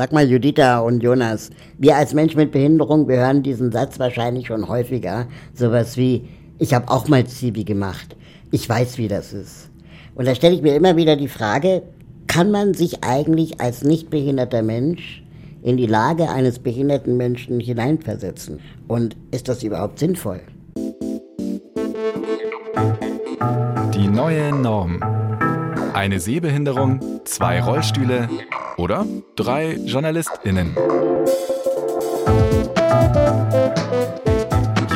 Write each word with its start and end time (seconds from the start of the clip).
Sag 0.00 0.12
mal, 0.12 0.26
Juditha 0.26 0.78
und 0.78 1.02
Jonas, 1.02 1.50
wir 1.76 1.94
als 1.94 2.14
Mensch 2.14 2.34
mit 2.34 2.52
Behinderung, 2.52 3.06
wir 3.06 3.18
hören 3.18 3.42
diesen 3.42 3.70
Satz 3.70 3.98
wahrscheinlich 3.98 4.46
schon 4.46 4.66
häufiger. 4.66 5.26
Sowas 5.52 5.98
wie, 5.98 6.26
ich 6.58 6.72
habe 6.72 6.88
auch 6.88 7.06
mal 7.08 7.26
Zivi 7.26 7.64
gemacht. 7.64 8.16
Ich 8.50 8.66
weiß, 8.66 8.96
wie 8.96 9.08
das 9.08 9.34
ist. 9.34 9.68
Und 10.14 10.26
da 10.26 10.34
stelle 10.34 10.54
ich 10.54 10.62
mir 10.62 10.74
immer 10.74 10.96
wieder 10.96 11.16
die 11.16 11.28
Frage, 11.28 11.82
kann 12.28 12.50
man 12.50 12.72
sich 12.72 13.04
eigentlich 13.04 13.60
als 13.60 13.84
nicht 13.84 14.08
behinderter 14.08 14.62
Mensch 14.62 15.22
in 15.60 15.76
die 15.76 15.86
Lage 15.86 16.30
eines 16.30 16.60
behinderten 16.60 17.18
Menschen 17.18 17.60
hineinversetzen? 17.60 18.60
Und 18.88 19.18
ist 19.32 19.50
das 19.50 19.62
überhaupt 19.62 19.98
sinnvoll? 19.98 20.40
Die 23.92 24.08
neue 24.08 24.50
Norm. 24.54 25.02
Eine 25.92 26.20
Sehbehinderung, 26.20 27.00
zwei 27.26 27.60
Rollstühle 27.60 28.30
oder 28.80 29.06
drei 29.36 29.76
JournalistInnen. 29.76 30.74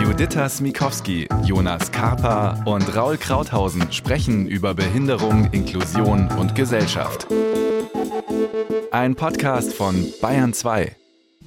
Juditha 0.01 0.49
Smikowski, 0.49 1.29
Jonas 1.45 1.93
Karpa 1.93 2.63
und 2.65 2.97
Raul 2.97 3.19
Krauthausen 3.19 3.93
sprechen 3.93 4.47
über 4.47 4.73
Behinderung, 4.73 5.51
Inklusion 5.53 6.29
und 6.39 6.55
Gesellschaft. 6.55 7.27
Ein 8.91 9.17
Podcast 9.17 9.75
von 9.75 10.07
Bayern 10.23 10.55
2. 10.55 10.97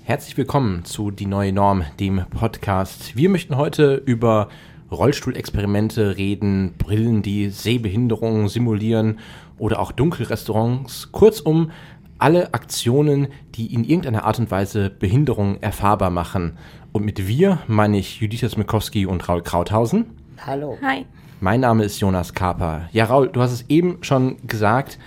Herzlich 0.03 0.37
willkommen 0.37 0.85
zu 0.85 1.09
Die 1.09 1.25
neue 1.25 1.51
Norm, 1.51 1.85
dem 1.99 2.23
Podcast. 2.29 3.15
Wir 3.15 3.29
möchten 3.29 3.57
heute 3.57 3.95
über 4.05 4.49
Rollstuhlexperimente 4.91 6.17
reden, 6.17 6.75
Brillen, 6.77 7.21
die 7.21 7.49
Sehbehinderungen 7.49 8.47
simulieren 8.47 9.19
oder 9.57 9.79
auch 9.79 9.91
Dunkelrestaurants. 9.91 11.11
Kurzum, 11.11 11.71
alle 12.19 12.53
Aktionen, 12.53 13.27
die 13.55 13.73
in 13.73 13.83
irgendeiner 13.83 14.23
Art 14.25 14.39
und 14.39 14.51
Weise 14.51 14.89
Behinderung 14.89 15.61
erfahrbar 15.61 16.09
machen. 16.09 16.57
Und 16.91 17.05
mit 17.05 17.27
wir 17.27 17.59
meine 17.67 17.97
ich 17.97 18.19
Judith 18.19 18.49
Smikowski 18.49 19.05
und 19.05 19.27
Raul 19.27 19.41
Krauthausen. 19.41 20.05
Hallo. 20.45 20.77
Hi. 20.81 21.05
Mein 21.39 21.59
Name 21.61 21.83
ist 21.83 21.99
Jonas 21.99 22.33
Kaper. 22.33 22.89
Ja, 22.91 23.05
Raul, 23.05 23.29
du 23.29 23.41
hast 23.41 23.51
es 23.51 23.65
eben 23.69 23.99
schon 24.01 24.37
gesagt. 24.47 24.97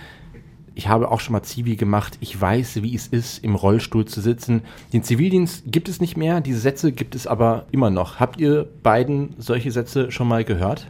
Ich 0.73 0.87
habe 0.87 1.11
auch 1.11 1.19
schon 1.19 1.33
mal 1.33 1.43
Zivi 1.43 1.75
gemacht. 1.75 2.17
Ich 2.21 2.39
weiß, 2.39 2.81
wie 2.81 2.95
es 2.95 3.07
ist, 3.07 3.43
im 3.43 3.55
Rollstuhl 3.55 4.05
zu 4.05 4.21
sitzen. 4.21 4.61
Den 4.93 5.03
Zivildienst 5.03 5.63
gibt 5.67 5.89
es 5.89 5.99
nicht 5.99 6.15
mehr. 6.15 6.39
Diese 6.39 6.59
Sätze 6.59 6.93
gibt 6.93 7.13
es 7.15 7.27
aber 7.27 7.65
immer 7.71 7.89
noch. 7.89 8.21
Habt 8.21 8.39
ihr 8.39 8.69
beiden 8.81 9.35
solche 9.37 9.71
Sätze 9.71 10.11
schon 10.11 10.29
mal 10.29 10.45
gehört? 10.45 10.89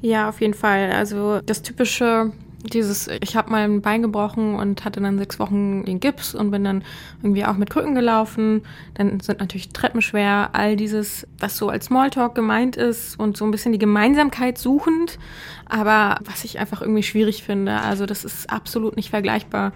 Ja, 0.00 0.30
auf 0.30 0.40
jeden 0.40 0.54
Fall. 0.54 0.90
Also 0.92 1.40
das 1.44 1.60
typische 1.60 2.32
dieses, 2.62 3.08
ich 3.08 3.36
habe 3.36 3.50
mal 3.50 3.64
ein 3.64 3.80
Bein 3.80 4.02
gebrochen 4.02 4.54
und 4.54 4.84
hatte 4.84 5.00
dann 5.00 5.18
sechs 5.18 5.38
Wochen 5.38 5.84
den 5.84 6.00
Gips 6.00 6.34
und 6.34 6.50
bin 6.50 6.64
dann 6.64 6.84
irgendwie 7.22 7.44
auch 7.44 7.56
mit 7.56 7.70
Krücken 7.70 7.94
gelaufen. 7.94 8.62
Dann 8.94 9.20
sind 9.20 9.40
natürlich 9.40 9.70
Treppen 9.70 10.02
schwer. 10.02 10.50
All 10.52 10.76
dieses, 10.76 11.26
was 11.38 11.56
so 11.56 11.68
als 11.68 11.86
Smalltalk 11.86 12.34
gemeint 12.34 12.76
ist 12.76 13.18
und 13.18 13.36
so 13.36 13.44
ein 13.44 13.50
bisschen 13.50 13.72
die 13.72 13.78
Gemeinsamkeit 13.78 14.58
suchend, 14.58 15.18
aber 15.66 16.18
was 16.24 16.44
ich 16.44 16.58
einfach 16.58 16.82
irgendwie 16.82 17.02
schwierig 17.02 17.42
finde. 17.42 17.80
Also 17.80 18.06
das 18.06 18.24
ist 18.24 18.50
absolut 18.50 18.96
nicht 18.96 19.10
vergleichbar 19.10 19.72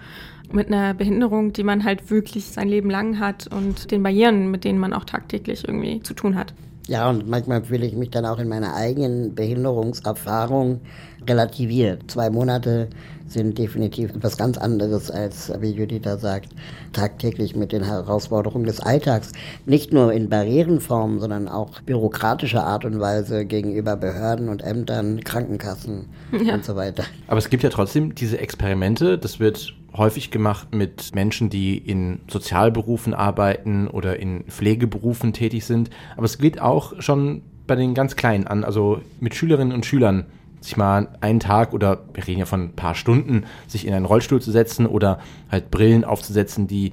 mit 0.51 0.67
einer 0.67 0.93
Behinderung, 0.93 1.53
die 1.53 1.63
man 1.63 1.83
halt 1.83 2.09
wirklich 2.11 2.45
sein 2.45 2.67
Leben 2.67 2.89
lang 2.89 3.19
hat 3.19 3.47
und 3.47 3.91
den 3.91 4.03
Barrieren, 4.03 4.51
mit 4.51 4.63
denen 4.63 4.79
man 4.79 4.93
auch 4.93 5.05
tagtäglich 5.05 5.67
irgendwie 5.67 6.01
zu 6.01 6.13
tun 6.13 6.35
hat. 6.35 6.53
Ja, 6.87 7.09
und 7.09 7.27
manchmal 7.27 7.63
fühle 7.63 7.85
ich 7.85 7.95
mich 7.95 8.11
dann 8.11 8.25
auch 8.25 8.37
in 8.37 8.47
meiner 8.47 8.75
eigenen 8.75 9.33
Behinderungserfahrung 9.33 10.81
relativiert. 11.27 12.11
Zwei 12.11 12.29
Monate 12.29 12.89
sind 13.27 13.57
definitiv 13.57 14.11
etwas 14.15 14.37
ganz 14.37 14.57
anderes, 14.57 15.09
als, 15.09 15.51
wie 15.59 15.71
Judith 15.71 16.03
sagt, 16.19 16.49
tagtäglich 16.93 17.55
mit 17.55 17.71
den 17.71 17.83
Herausforderungen 17.83 18.65
des 18.65 18.79
Alltags, 18.79 19.31
nicht 19.65 19.91
nur 19.91 20.13
in 20.13 20.29
Barrierenform, 20.29 21.19
sondern 21.19 21.47
auch 21.47 21.81
bürokratischer 21.81 22.63
Art 22.63 22.85
und 22.85 22.99
Weise 22.99 23.45
gegenüber 23.45 23.95
Behörden 23.95 24.47
und 24.47 24.63
Ämtern, 24.63 25.23
Krankenkassen 25.23 26.05
ja. 26.39 26.53
und 26.53 26.63
so 26.63 26.75
weiter. 26.75 27.03
Aber 27.27 27.39
es 27.39 27.49
gibt 27.49 27.63
ja 27.63 27.69
trotzdem 27.69 28.13
diese 28.13 28.37
Experimente, 28.37 29.17
das 29.17 29.39
wird 29.39 29.73
häufig 29.97 30.31
gemacht 30.31 30.73
mit 30.73 31.15
Menschen, 31.15 31.49
die 31.49 31.77
in 31.77 32.19
Sozialberufen 32.29 33.13
arbeiten 33.13 33.87
oder 33.87 34.19
in 34.19 34.43
Pflegeberufen 34.45 35.33
tätig 35.33 35.65
sind. 35.65 35.89
Aber 36.17 36.25
es 36.25 36.37
geht 36.37 36.61
auch 36.61 37.01
schon 37.01 37.41
bei 37.67 37.75
den 37.75 37.93
ganz 37.93 38.15
Kleinen 38.15 38.47
an, 38.47 38.63
also 38.63 39.01
mit 39.19 39.35
Schülerinnen 39.35 39.73
und 39.73 39.85
Schülern 39.85 40.25
sich 40.61 40.77
mal 40.77 41.07
einen 41.21 41.39
Tag 41.39 41.73
oder 41.73 42.03
wir 42.13 42.27
reden 42.27 42.39
ja 42.39 42.45
von 42.45 42.63
ein 42.63 42.73
paar 42.73 42.95
Stunden, 42.95 43.43
sich 43.67 43.85
in 43.85 43.93
einen 43.93 44.05
Rollstuhl 44.05 44.41
zu 44.41 44.51
setzen 44.51 44.87
oder 44.87 45.19
halt 45.51 45.69
Brillen 45.71 46.03
aufzusetzen, 46.03 46.67
die 46.67 46.91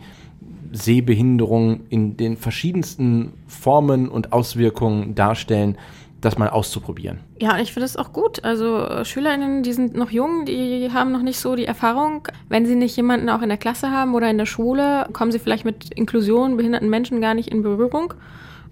Sehbehinderung 0.73 1.81
in 1.89 2.17
den 2.17 2.37
verschiedensten 2.37 3.33
Formen 3.47 4.09
und 4.09 4.33
Auswirkungen 4.33 5.15
darstellen 5.15 5.77
das 6.23 6.39
mal 6.39 6.49
auszuprobieren. 6.49 7.21
Ja, 7.41 7.59
ich 7.59 7.73
finde 7.73 7.85
es 7.85 7.97
auch 7.97 8.13
gut. 8.13 8.43
Also 8.45 8.79
äh, 8.79 9.05
SchülerInnen, 9.05 9.63
die 9.63 9.73
sind 9.73 9.95
noch 9.95 10.11
jung, 10.11 10.47
die 10.47 10.91
haben 10.93 11.13
noch 11.13 11.23
nicht 11.23 11.39
so 11.39 11.55
die 11.57 11.67
Erfahrung. 11.67 12.29
Wenn 12.49 12.65
sie 12.65 12.77
nicht 12.77 12.97
jemanden 12.97 13.29
auch 13.29 13.43
in 13.43 13.49
der 13.49 13.59
Klasse 13.59 13.91
haben 13.91 14.15
oder 14.15 14.31
in 14.31 14.39
der 14.39 14.47
Schule, 14.47 15.09
kommen 15.13 15.33
sie 15.33 15.39
vielleicht 15.39 15.65
mit 15.65 15.93
Inklusion, 15.93 16.57
behinderten 16.57 16.89
Menschen 16.89 17.21
gar 17.21 17.35
nicht 17.35 17.49
in 17.49 17.63
Berührung. 17.63 18.15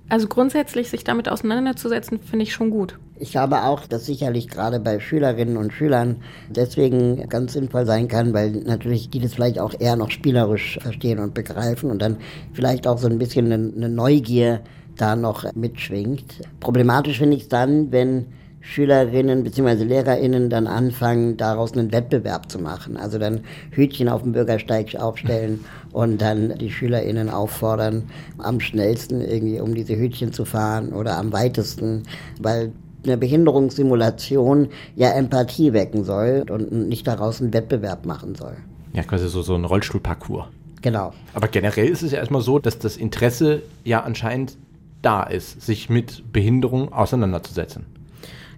Also 0.09 0.27
grundsätzlich 0.27 0.91
sich 0.91 1.05
damit 1.05 1.29
auseinanderzusetzen, 1.29 2.19
finde 2.19 2.43
ich 2.43 2.53
schon 2.53 2.71
gut. 2.71 2.99
Ich 3.21 3.31
glaube 3.31 3.63
auch, 3.63 3.87
dass 3.87 4.07
sicherlich 4.07 4.49
gerade 4.49 4.81
bei 4.81 4.99
Schülerinnen 4.99 5.57
und 5.57 5.73
Schülern 5.73 6.17
deswegen 6.49 7.29
ganz 7.29 7.53
sinnvoll 7.53 7.87
sein 7.87 8.09
kann, 8.09 8.33
weil 8.33 8.51
natürlich 8.51 9.11
die 9.11 9.21
das 9.21 9.35
vielleicht 9.35 9.61
auch 9.61 9.73
eher 9.79 9.95
noch 9.95 10.11
spielerisch 10.11 10.81
verstehen 10.81 11.21
und 11.21 11.35
begreifen 11.35 11.91
und 11.93 12.03
dann 12.03 12.17
vielleicht 12.55 12.89
auch 12.89 12.99
so 12.99 13.09
ein 13.09 13.19
bisschen 13.19 13.53
eine, 13.53 13.73
eine 13.73 13.89
Neugier 13.89 14.63
da 15.01 15.17
noch 15.17 15.45
mitschwingt. 15.55 16.41
Problematisch 16.61 17.19
finde 17.19 17.37
ich 17.37 17.45
es 17.45 17.49
dann, 17.49 17.93
wenn 17.93 18.27
Schülerinnen 18.61 19.43
bzw. 19.43 19.85
Lehrerinnen 19.85 20.51
dann 20.51 20.67
anfangen, 20.67 21.37
daraus 21.37 21.73
einen 21.73 21.93
Wettbewerb 21.93 22.51
zu 22.51 22.59
machen. 22.59 22.97
Also 22.97 23.19
dann 23.19 23.41
Hütchen 23.71 24.09
auf 24.09 24.23
dem 24.23 24.33
Bürgersteig 24.33 24.97
aufstellen 24.97 25.65
und 25.93 26.21
dann 26.21 26.57
die 26.59 26.71
Schülerinnen 26.71 27.31
auffordern, 27.31 28.05
am 28.39 28.61
schnellsten 28.61 29.23
irgendwie 29.23 29.61
um 29.61 29.75
diese 29.75 29.97
Hütchen 29.97 30.33
zu 30.33 30.45
fahren 30.45 30.93
oder 30.93 31.17
am 31.17 31.33
weitesten, 31.33 32.03
weil 32.41 32.73
eine 33.03 33.17
Behinderungssimulation 33.17 34.69
ja 34.95 35.11
Empathie 35.13 35.73
wecken 35.73 36.05
soll 36.05 36.45
und 36.51 36.71
nicht 36.71 37.07
daraus 37.07 37.41
einen 37.41 37.55
Wettbewerb 37.55 38.05
machen 38.05 38.35
soll. 38.35 38.57
Ja, 38.93 39.03
quasi 39.05 39.29
so, 39.29 39.41
so 39.41 39.55
ein 39.55 39.65
Rollstuhlparcours. 39.65 40.49
Genau. 40.83 41.13
Aber 41.35 41.49
generell 41.49 41.89
ist 41.89 42.03
es 42.03 42.13
ja 42.13 42.19
erstmal 42.19 42.43
so, 42.43 42.59
dass 42.59 42.79
das 42.79 42.97
Interesse 42.97 43.63
ja 43.85 44.01
anscheinend 44.03 44.57
da 45.03 45.23
ist, 45.23 45.61
sich 45.63 45.89
mit 45.89 46.33
Behinderung 46.33 46.93
auseinanderzusetzen. 46.93 48.00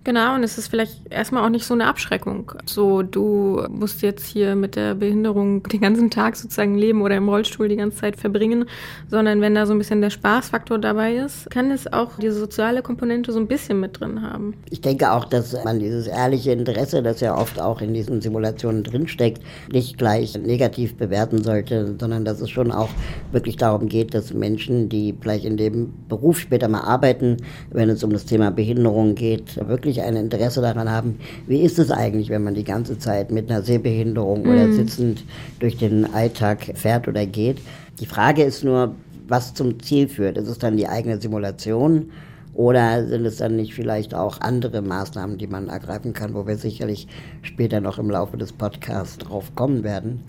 Genau, 0.04 0.34
und 0.34 0.42
es 0.42 0.58
ist 0.58 0.66
vielleicht 0.66 1.12
erstmal 1.12 1.44
auch 1.44 1.48
nicht 1.48 1.64
so 1.64 1.74
eine 1.74 1.86
Abschreckung. 1.86 2.52
So, 2.66 3.02
du 3.02 3.64
musst 3.70 4.02
jetzt 4.02 4.26
hier 4.26 4.56
mit 4.56 4.74
der 4.74 4.96
Behinderung 4.96 5.62
den 5.62 5.80
ganzen 5.80 6.10
Tag 6.10 6.34
sozusagen 6.34 6.76
leben 6.76 7.02
oder 7.02 7.16
im 7.16 7.28
Rollstuhl 7.28 7.68
die 7.68 7.76
ganze 7.76 7.98
Zeit 7.98 8.16
verbringen, 8.16 8.64
sondern 9.08 9.40
wenn 9.40 9.54
da 9.54 9.64
so 9.64 9.72
ein 9.72 9.78
bisschen 9.78 10.00
der 10.00 10.10
Spaßfaktor 10.10 10.78
dabei 10.78 11.14
ist, 11.14 11.48
kann 11.50 11.70
es 11.70 11.92
auch 11.92 12.18
diese 12.20 12.34
soziale 12.34 12.82
Komponente 12.82 13.30
so 13.30 13.38
ein 13.38 13.46
bisschen 13.46 13.78
mit 13.78 14.00
drin 14.00 14.22
haben. 14.22 14.54
Ich 14.70 14.80
denke 14.80 15.12
auch, 15.12 15.24
dass 15.24 15.62
man 15.64 15.78
dieses 15.78 16.08
ehrliche 16.08 16.50
Interesse, 16.50 17.00
das 17.02 17.20
ja 17.20 17.36
oft 17.36 17.60
auch 17.60 17.80
in 17.80 17.94
diesen 17.94 18.20
Simulationen 18.20 18.82
drinsteckt, 18.82 19.40
nicht 19.70 19.98
gleich 19.98 20.36
negativ 20.36 20.96
bewerten 20.96 21.44
sollte, 21.44 21.94
sondern 22.00 22.24
dass 22.24 22.40
es 22.40 22.50
schon 22.50 22.72
auch 22.72 22.90
wirklich 23.30 23.56
darum 23.56 23.88
geht, 23.88 24.14
dass 24.14 24.34
Menschen, 24.34 24.88
die 24.88 25.14
vielleicht 25.20 25.44
in 25.44 25.56
dem 25.56 25.92
Beruf 26.08 26.40
später 26.40 26.66
mal 26.66 26.80
arbeiten, 26.80 27.36
wenn 27.70 27.88
es 27.88 28.02
um 28.02 28.12
das 28.12 28.24
Thema 28.24 28.50
Behinderung 28.50 29.14
geht, 29.14 29.56
wirklich 29.68 29.91
wirklich 29.92 30.02
ein 30.02 30.16
Interesse 30.16 30.60
daran 30.60 30.90
haben, 30.90 31.18
wie 31.46 31.60
ist 31.60 31.78
es 31.78 31.90
eigentlich, 31.90 32.30
wenn 32.30 32.44
man 32.44 32.54
die 32.54 32.64
ganze 32.64 32.98
Zeit 32.98 33.30
mit 33.30 33.50
einer 33.50 33.62
Sehbehinderung 33.62 34.42
mhm. 34.42 34.50
oder 34.50 34.72
sitzend 34.72 35.24
durch 35.58 35.76
den 35.76 36.12
Alltag 36.14 36.72
fährt 36.74 37.08
oder 37.08 37.26
geht. 37.26 37.58
Die 38.00 38.06
Frage 38.06 38.42
ist 38.42 38.64
nur, 38.64 38.94
was 39.28 39.54
zum 39.54 39.80
Ziel 39.82 40.08
führt. 40.08 40.38
Ist 40.38 40.48
es 40.48 40.58
dann 40.58 40.76
die 40.76 40.88
eigene 40.88 41.20
Simulation 41.20 42.10
oder 42.54 43.06
sind 43.06 43.24
es 43.24 43.36
dann 43.36 43.56
nicht 43.56 43.74
vielleicht 43.74 44.14
auch 44.14 44.40
andere 44.40 44.82
Maßnahmen, 44.82 45.38
die 45.38 45.46
man 45.46 45.68
ergreifen 45.68 46.12
kann, 46.12 46.34
wo 46.34 46.46
wir 46.46 46.56
sicherlich 46.56 47.06
später 47.42 47.80
noch 47.80 47.98
im 47.98 48.10
Laufe 48.10 48.36
des 48.36 48.52
Podcasts 48.52 49.18
drauf 49.18 49.54
kommen 49.54 49.84
werden? 49.84 50.20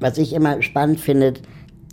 Was 0.00 0.18
ich 0.18 0.32
immer 0.32 0.62
spannend 0.62 1.00
finde, 1.00 1.34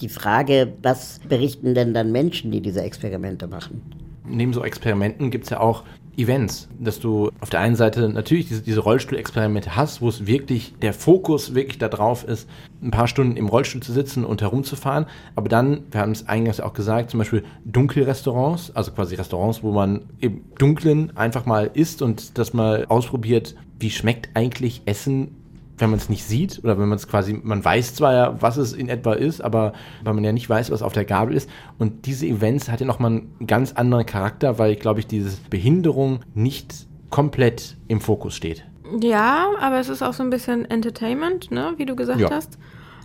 die 0.01 0.09
Frage, 0.09 0.73
was 0.81 1.19
berichten 1.27 1.75
denn 1.75 1.93
dann 1.93 2.11
Menschen, 2.11 2.51
die 2.51 2.61
diese 2.61 2.81
Experimente 2.81 3.47
machen? 3.47 3.81
Neben 4.27 4.53
so 4.53 4.63
Experimenten 4.63 5.31
gibt 5.31 5.45
es 5.45 5.49
ja 5.49 5.59
auch 5.59 5.83
Events, 6.19 6.67
dass 6.79 6.99
du 6.99 7.31
auf 7.39 7.49
der 7.49 7.61
einen 7.61 7.75
Seite 7.75 8.09
natürlich 8.09 8.47
diese, 8.47 8.61
diese 8.61 8.81
Rollstuhlexperimente 8.81 9.75
hast, 9.75 10.01
wo 10.01 10.09
es 10.09 10.27
wirklich 10.27 10.75
der 10.81 10.93
Fokus 10.93 11.55
wirklich 11.55 11.77
darauf 11.77 12.23
ist, 12.23 12.47
ein 12.81 12.91
paar 12.91 13.07
Stunden 13.07 13.37
im 13.37 13.47
Rollstuhl 13.47 13.81
zu 13.81 13.93
sitzen 13.93 14.25
und 14.25 14.41
herumzufahren, 14.41 15.05
aber 15.35 15.49
dann, 15.49 15.85
wir 15.91 16.01
haben 16.01 16.11
es 16.11 16.27
eingangs 16.27 16.59
auch 16.59 16.73
gesagt, 16.73 17.11
zum 17.11 17.19
Beispiel 17.19 17.43
Dunkelrestaurants, 17.65 18.75
also 18.75 18.91
quasi 18.91 19.15
Restaurants, 19.15 19.63
wo 19.63 19.71
man 19.71 20.01
im 20.19 20.43
Dunklen 20.57 21.15
einfach 21.15 21.45
mal 21.45 21.71
isst 21.73 22.01
und 22.01 22.37
das 22.37 22.53
mal 22.53 22.85
ausprobiert, 22.89 23.55
wie 23.79 23.89
schmeckt 23.89 24.29
eigentlich 24.35 24.81
Essen 24.85 25.38
wenn 25.79 25.89
man 25.89 25.99
es 25.99 26.09
nicht 26.09 26.23
sieht 26.25 26.59
oder 26.63 26.77
wenn 26.77 26.87
man 26.87 26.97
es 26.97 27.07
quasi, 27.07 27.33
man 27.33 27.63
weiß 27.63 27.95
zwar 27.95 28.13
ja, 28.13 28.41
was 28.41 28.57
es 28.57 28.73
in 28.73 28.89
etwa 28.89 29.13
ist, 29.13 29.41
aber 29.41 29.73
weil 30.03 30.13
man 30.13 30.23
ja 30.23 30.31
nicht 30.31 30.49
weiß, 30.49 30.71
was 30.71 30.81
auf 30.81 30.93
der 30.93 31.05
Gabel 31.05 31.35
ist. 31.35 31.49
Und 31.77 32.05
diese 32.05 32.27
Events 32.27 32.69
hat 32.69 32.79
ja 32.81 32.85
nochmal 32.85 33.11
einen 33.11 33.47
ganz 33.47 33.73
anderen 33.73 34.05
Charakter, 34.05 34.59
weil, 34.59 34.75
glaube 34.75 34.99
ich, 34.99 35.07
diese 35.07 35.37
Behinderung 35.49 36.19
nicht 36.33 36.87
komplett 37.09 37.77
im 37.87 38.01
Fokus 38.01 38.35
steht. 38.35 38.65
Ja, 39.01 39.49
aber 39.59 39.79
es 39.79 39.89
ist 39.89 40.01
auch 40.01 40.13
so 40.13 40.23
ein 40.23 40.29
bisschen 40.29 40.69
Entertainment, 40.69 41.51
ne, 41.51 41.73
wie 41.77 41.85
du 41.85 41.95
gesagt 41.95 42.19
ja. 42.19 42.29
hast. 42.31 42.57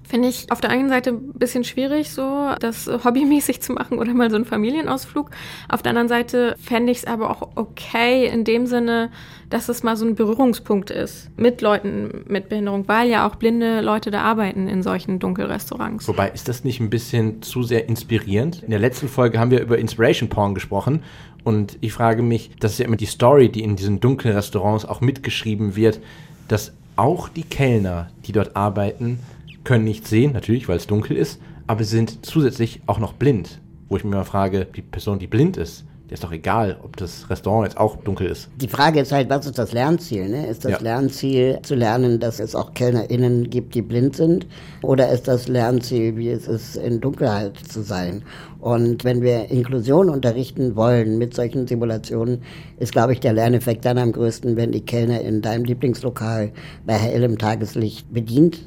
Finde 0.07 0.29
ich 0.29 0.51
auf 0.51 0.61
der 0.61 0.71
einen 0.71 0.89
Seite 0.89 1.11
ein 1.11 1.33
bisschen 1.33 1.65
schwierig, 1.65 2.11
so 2.11 2.51
das 2.61 2.87
hobbymäßig 2.87 3.63
zu 3.63 3.73
machen 3.73 3.99
oder 3.99 4.13
mal 4.13 4.31
so 4.31 4.37
einen 4.37 4.45
Familienausflug. 4.45 5.31
Auf 5.69 5.83
der 5.83 5.91
anderen 5.91 6.09
Seite 6.09 6.57
fände 6.63 6.93
ich 6.93 6.99
es 6.99 7.07
aber 7.07 7.31
auch 7.31 7.49
okay 7.57 8.27
in 8.27 8.45
dem 8.45 8.67
Sinne, 8.67 9.11
dass 9.49 9.69
es 9.69 9.83
mal 9.83 9.97
so 9.97 10.05
ein 10.05 10.15
Berührungspunkt 10.15 10.91
ist 10.91 11.31
mit 11.39 11.63
Leuten 11.63 12.25
mit 12.29 12.49
Behinderung, 12.49 12.87
weil 12.87 13.09
ja 13.09 13.27
auch 13.27 13.37
blinde 13.37 13.81
Leute 13.81 14.11
da 14.11 14.23
arbeiten 14.23 14.69
in 14.69 14.83
solchen 14.83 15.19
Dunkelrestaurants. 15.19 16.07
Wobei, 16.07 16.29
ist 16.31 16.49
das 16.49 16.65
nicht 16.65 16.81
ein 16.81 16.91
bisschen 16.91 17.41
zu 17.43 17.63
sehr 17.63 17.89
inspirierend? 17.89 18.63
In 18.63 18.71
der 18.71 18.81
letzten 18.81 19.09
Folge 19.09 19.39
haben 19.39 19.51
wir 19.51 19.61
über 19.61 19.79
Inspiration 19.79 20.29
Porn 20.29 20.55
gesprochen 20.55 21.03
und 21.45 21.79
ich 21.81 21.93
frage 21.93 22.23
mich, 22.23 22.51
das 22.61 22.73
ist 22.73 22.79
ja 22.79 22.87
immer 22.87 22.97
die 22.97 23.07
Story, 23.07 23.49
die 23.49 23.63
in 23.63 23.77
diesen 23.77 24.01
dunklen 24.01 24.35
Restaurants 24.35 24.85
auch 24.85 25.01
mitgeschrieben 25.01 25.77
wird, 25.77 26.01
dass 26.49 26.73
auch 26.97 27.29
die 27.29 27.43
Kellner, 27.43 28.11
die 28.27 28.33
dort 28.33 28.57
arbeiten, 28.57 29.19
können 29.65 29.85
nicht 29.85 30.07
sehen, 30.07 30.33
natürlich, 30.33 30.69
weil 30.69 30.77
es 30.77 30.87
dunkel 30.87 31.17
ist, 31.17 31.41
aber 31.67 31.83
sie 31.85 31.97
sind 31.97 32.25
zusätzlich 32.25 32.83
auch 32.87 32.99
noch 32.99 33.15
blind. 33.15 33.61
Wo 33.89 33.97
ich 33.97 34.05
mir 34.05 34.17
mal 34.17 34.25
frage, 34.25 34.67
die 34.67 34.83
Person, 34.83 35.19
die 35.19 35.27
blind 35.27 35.57
ist, 35.57 35.85
der 36.09 36.15
ist 36.15 36.25
doch 36.25 36.33
egal, 36.33 36.77
ob 36.83 36.99
das 36.99 37.31
Restaurant 37.31 37.67
jetzt 37.67 37.79
auch 37.79 37.97
dunkel 37.97 38.27
ist. 38.27 38.51
Die 38.57 38.69
Frage 38.69 39.01
ist 39.01 39.11
halt, 39.11 39.31
was 39.31 39.47
ist 39.47 39.59
das 39.59 39.73
Lernziel? 39.73 40.29
Ne? 40.29 40.47
Ist 40.47 40.65
das 40.67 40.73
ja. 40.73 40.79
Lernziel 40.81 41.61
zu 41.63 41.75
lernen, 41.75 42.21
dass 42.21 42.41
es 42.41 42.55
auch 42.55 42.75
KellnerInnen 42.75 43.49
gibt, 43.49 43.75
die 43.75 43.81
blind 43.81 44.15
sind? 44.15 44.47
Oder 44.83 45.11
ist 45.11 45.29
das 45.29 45.49
Lernziel, 45.49 46.17
wie 46.17 46.29
es 46.29 46.47
ist, 46.47 46.77
in 46.77 47.01
Dunkelheit 47.01 47.57
zu 47.57 47.83
sein? 47.83 48.23
Und 48.61 49.03
wenn 49.03 49.23
wir 49.23 49.51
Inklusion 49.51 50.11
unterrichten 50.11 50.77
wollen 50.77 51.17
mit 51.17 51.33
solchen 51.33 51.67
Simulationen, 51.67 52.43
ist, 52.79 52.93
glaube 52.93 53.15
ich, 53.15 53.21
der 53.21 53.33
Lerneffekt 53.33 53.87
dann 53.87 53.97
am 53.97 54.13
größten, 54.13 54.57
wenn 54.57 54.73
die 54.73 54.85
Kellner 54.85 55.23
in 55.23 55.41
deinem 55.41 55.65
Lieblingslokal 55.65 56.53
bei 56.85 56.95
hellem 56.95 57.39
Tageslicht 57.39 58.13
bedient 58.13 58.61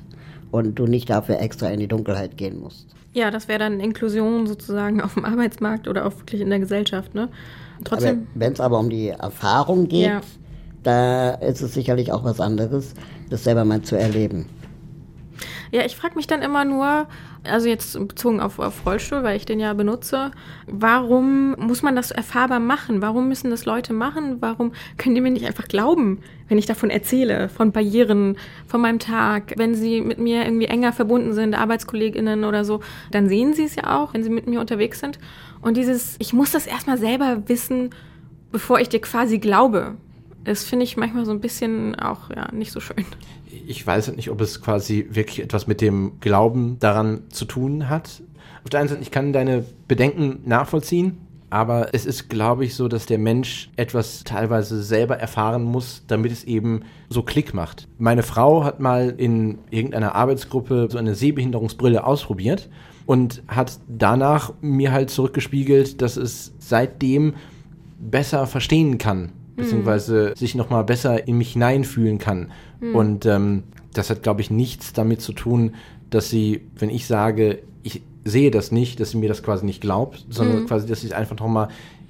und 0.52 0.76
du 0.76 0.86
nicht 0.86 1.10
dafür 1.10 1.40
extra 1.40 1.70
in 1.70 1.80
die 1.80 1.88
Dunkelheit 1.88 2.38
gehen 2.38 2.60
musst. 2.60 2.88
Ja, 3.14 3.32
das 3.32 3.48
wäre 3.48 3.60
dann 3.60 3.80
Inklusion 3.80 4.48
sozusagen 4.48 5.02
auf 5.02 5.16
dem 5.16 5.26
Arbeitsmarkt 5.26 5.88
oder 5.88 6.06
auch 6.06 6.18
wirklich 6.18 6.42
in 6.42 6.50
der 6.50 6.60
Gesellschaft. 6.60 7.16
Ne? 7.16 7.30
Trotzdem. 7.84 8.28
Wenn 8.36 8.54
es 8.54 8.60
aber 8.60 8.80
um 8.80 8.90
die 8.90 9.10
Erfahrung 9.10 9.88
geht, 9.88 10.08
ja. 10.08 10.22
da 10.84 11.32
ist 11.32 11.62
es 11.62 11.74
sicherlich 11.74 12.12
auch 12.12 12.24
was 12.24 12.40
anderes, 12.40 12.94
das 13.30 13.44
selber 13.44 13.66
mal 13.66 13.82
zu 13.82 13.98
erleben. 13.98 14.48
Ja, 15.72 15.86
ich 15.86 15.96
frage 15.96 16.16
mich 16.16 16.28
dann 16.28 16.42
immer 16.42 16.64
nur, 16.64 17.08
also 17.48 17.68
jetzt 17.68 17.94
bezogen 18.08 18.40
auf, 18.40 18.60
auf 18.60 18.86
Rollstuhl, 18.86 19.24
weil 19.24 19.38
ich 19.38 19.46
den 19.46 19.60
ja 19.60 19.74
benutze, 19.74 20.32
warum 20.66 21.56
muss 21.58 21.82
man 21.82 21.96
das 21.96 22.12
erfahrbar 22.12 22.60
machen? 22.60 23.02
Warum 23.02 23.28
müssen 23.28 23.50
das 23.50 23.66
Leute 23.66 23.94
machen? 23.94 24.38
Warum 24.40 24.74
können 24.98 25.16
die 25.16 25.22
mir 25.22 25.32
nicht 25.32 25.46
einfach 25.46 25.68
glauben, 25.68 26.20
wenn 26.48 26.58
ich 26.58 26.66
davon 26.66 26.90
erzähle, 26.90 27.50
von 27.50 27.72
Barrieren, 27.72 28.38
von 28.68 28.82
meinem 28.82 29.00
Tag, 29.00 29.54
wenn 29.58 29.76
sie 29.76 30.02
mit 30.02 30.20
mir 30.20 30.44
irgendwie 30.46 30.68
enger 30.68 30.94
verbunden 30.94 31.34
sind, 31.34 31.56
ArbeitskollegInnen 31.56 32.44
oder 32.44 32.64
so, 32.64 32.82
dann 33.12 33.28
sehen 33.28 33.54
sie 33.54 33.66
es 33.66 33.76
ja 33.76 33.98
auch, 33.98 34.14
wenn 34.14 34.24
sie 34.24 34.30
mit 34.30 34.48
mir 34.48 34.60
unterwegs 34.60 35.00
sind. 35.00 35.20
Und 35.62 35.78
dieses, 35.78 36.16
ich 36.20 36.34
muss 36.34 36.52
das 36.52 36.68
erstmal 36.68 36.98
selber 36.98 37.44
wissen, 37.48 37.90
bevor 38.52 38.80
ich 38.80 38.90
dir 38.90 39.02
quasi 39.02 39.40
glaube. 39.40 39.96
Das 40.48 40.64
finde 40.64 40.86
ich 40.86 40.98
manchmal 40.98 41.26
so 41.26 41.32
ein 41.32 41.42
bisschen 41.42 41.96
auch 41.96 42.30
ja, 42.30 42.52
nicht 42.52 42.72
so 42.72 42.80
schön 42.80 43.06
ich 43.68 43.86
weiß 43.86 44.14
nicht, 44.16 44.30
ob 44.30 44.42
es 44.42 44.62
quasi 44.62 45.08
wirklich 45.12 45.42
etwas 45.42 45.68
mit 45.68 45.82
dem 45.82 46.14
Glauben 46.20 46.78
daran 46.80 47.24
zu 47.30 47.46
tun 47.46 47.90
hat. 47.90 48.22
Auf 48.64 48.70
der 48.70 48.80
einen 48.80 48.90
Seite, 48.90 49.02
ich 49.02 49.12
kann 49.12 49.34
deine 49.34 49.66
Bedenken 49.88 50.40
nachvollziehen, 50.46 51.18
aber 51.50 51.94
es 51.94 52.06
ist, 52.06 52.30
glaube 52.30 52.66
ich, 52.66 52.76
so, 52.76 52.88
dass 52.88 53.06
der 53.06 53.18
Mensch 53.18 53.70
etwas 53.76 54.24
teilweise 54.24 54.84
selber 54.84 55.18
erfahren 55.18 55.64
muss, 55.64 56.04
damit 56.08 56.32
es 56.32 56.44
eben 56.44 56.82
so 57.10 57.24
Klick 57.24 57.54
macht. 57.54 57.88
Meine 57.98 58.24
Frau 58.24 58.64
hat 58.64 58.80
mal 58.80 59.14
in 59.18 59.60
irgendeiner 59.70 60.16
Arbeitsgruppe 60.16 60.88
so 60.90 60.98
eine 60.98 61.16
Sehbehinderungsbrille 61.16 62.06
ausprobiert 62.06 62.70
und 63.06 63.44
hat 63.48 63.80
danach 63.88 64.54
mir 64.62 64.92
halt 64.92 65.10
zurückgespiegelt, 65.10 66.02
dass 66.02 66.18
es 66.18 66.54
seitdem 66.60 67.36
besser 68.00 68.46
verstehen 68.46 68.98
kann, 68.98 69.32
beziehungsweise 69.58 70.30
mhm. 70.30 70.36
sich 70.38 70.56
nochmal 70.56 70.86
besser 70.86 71.28
in 71.28 71.38
mich 71.38 71.54
hineinfühlen 71.54 72.20
kann. 72.20 72.52
Mhm. 72.80 72.96
Und 72.96 73.26
ähm, 73.26 73.64
das 73.94 74.10
hat, 74.10 74.24
glaube 74.24 74.40
ich, 74.42 74.50
nichts 74.50 74.94
damit 74.94 75.22
zu 75.22 75.34
tun, 75.34 75.76
dass 76.10 76.30
sie, 76.30 76.62
wenn 76.78 76.90
ich 76.90 77.08
sage, 77.08 77.60
ich 77.84 78.02
sehe 78.24 78.52
das 78.52 78.72
nicht, 78.72 79.00
dass 79.00 79.12
sie 79.12 79.18
mir 79.18 79.28
das 79.28 79.44
quasi 79.44 79.66
nicht 79.66 79.82
glaubt, 79.82 80.26
sondern 80.30 80.62
mhm. 80.62 80.68
quasi, 80.68 80.88
dass 80.88 81.02
sie 81.02 81.08
es 81.08 81.14
einfach 81.14 81.38
nochmal 81.38 81.68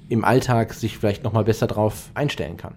im 0.08 0.24
Alltag 0.24 0.74
sich 0.74 0.96
vielleicht 0.98 1.24
nochmal 1.24 1.44
besser 1.44 1.66
drauf 1.66 2.10
einstellen 2.14 2.56
kann. 2.56 2.74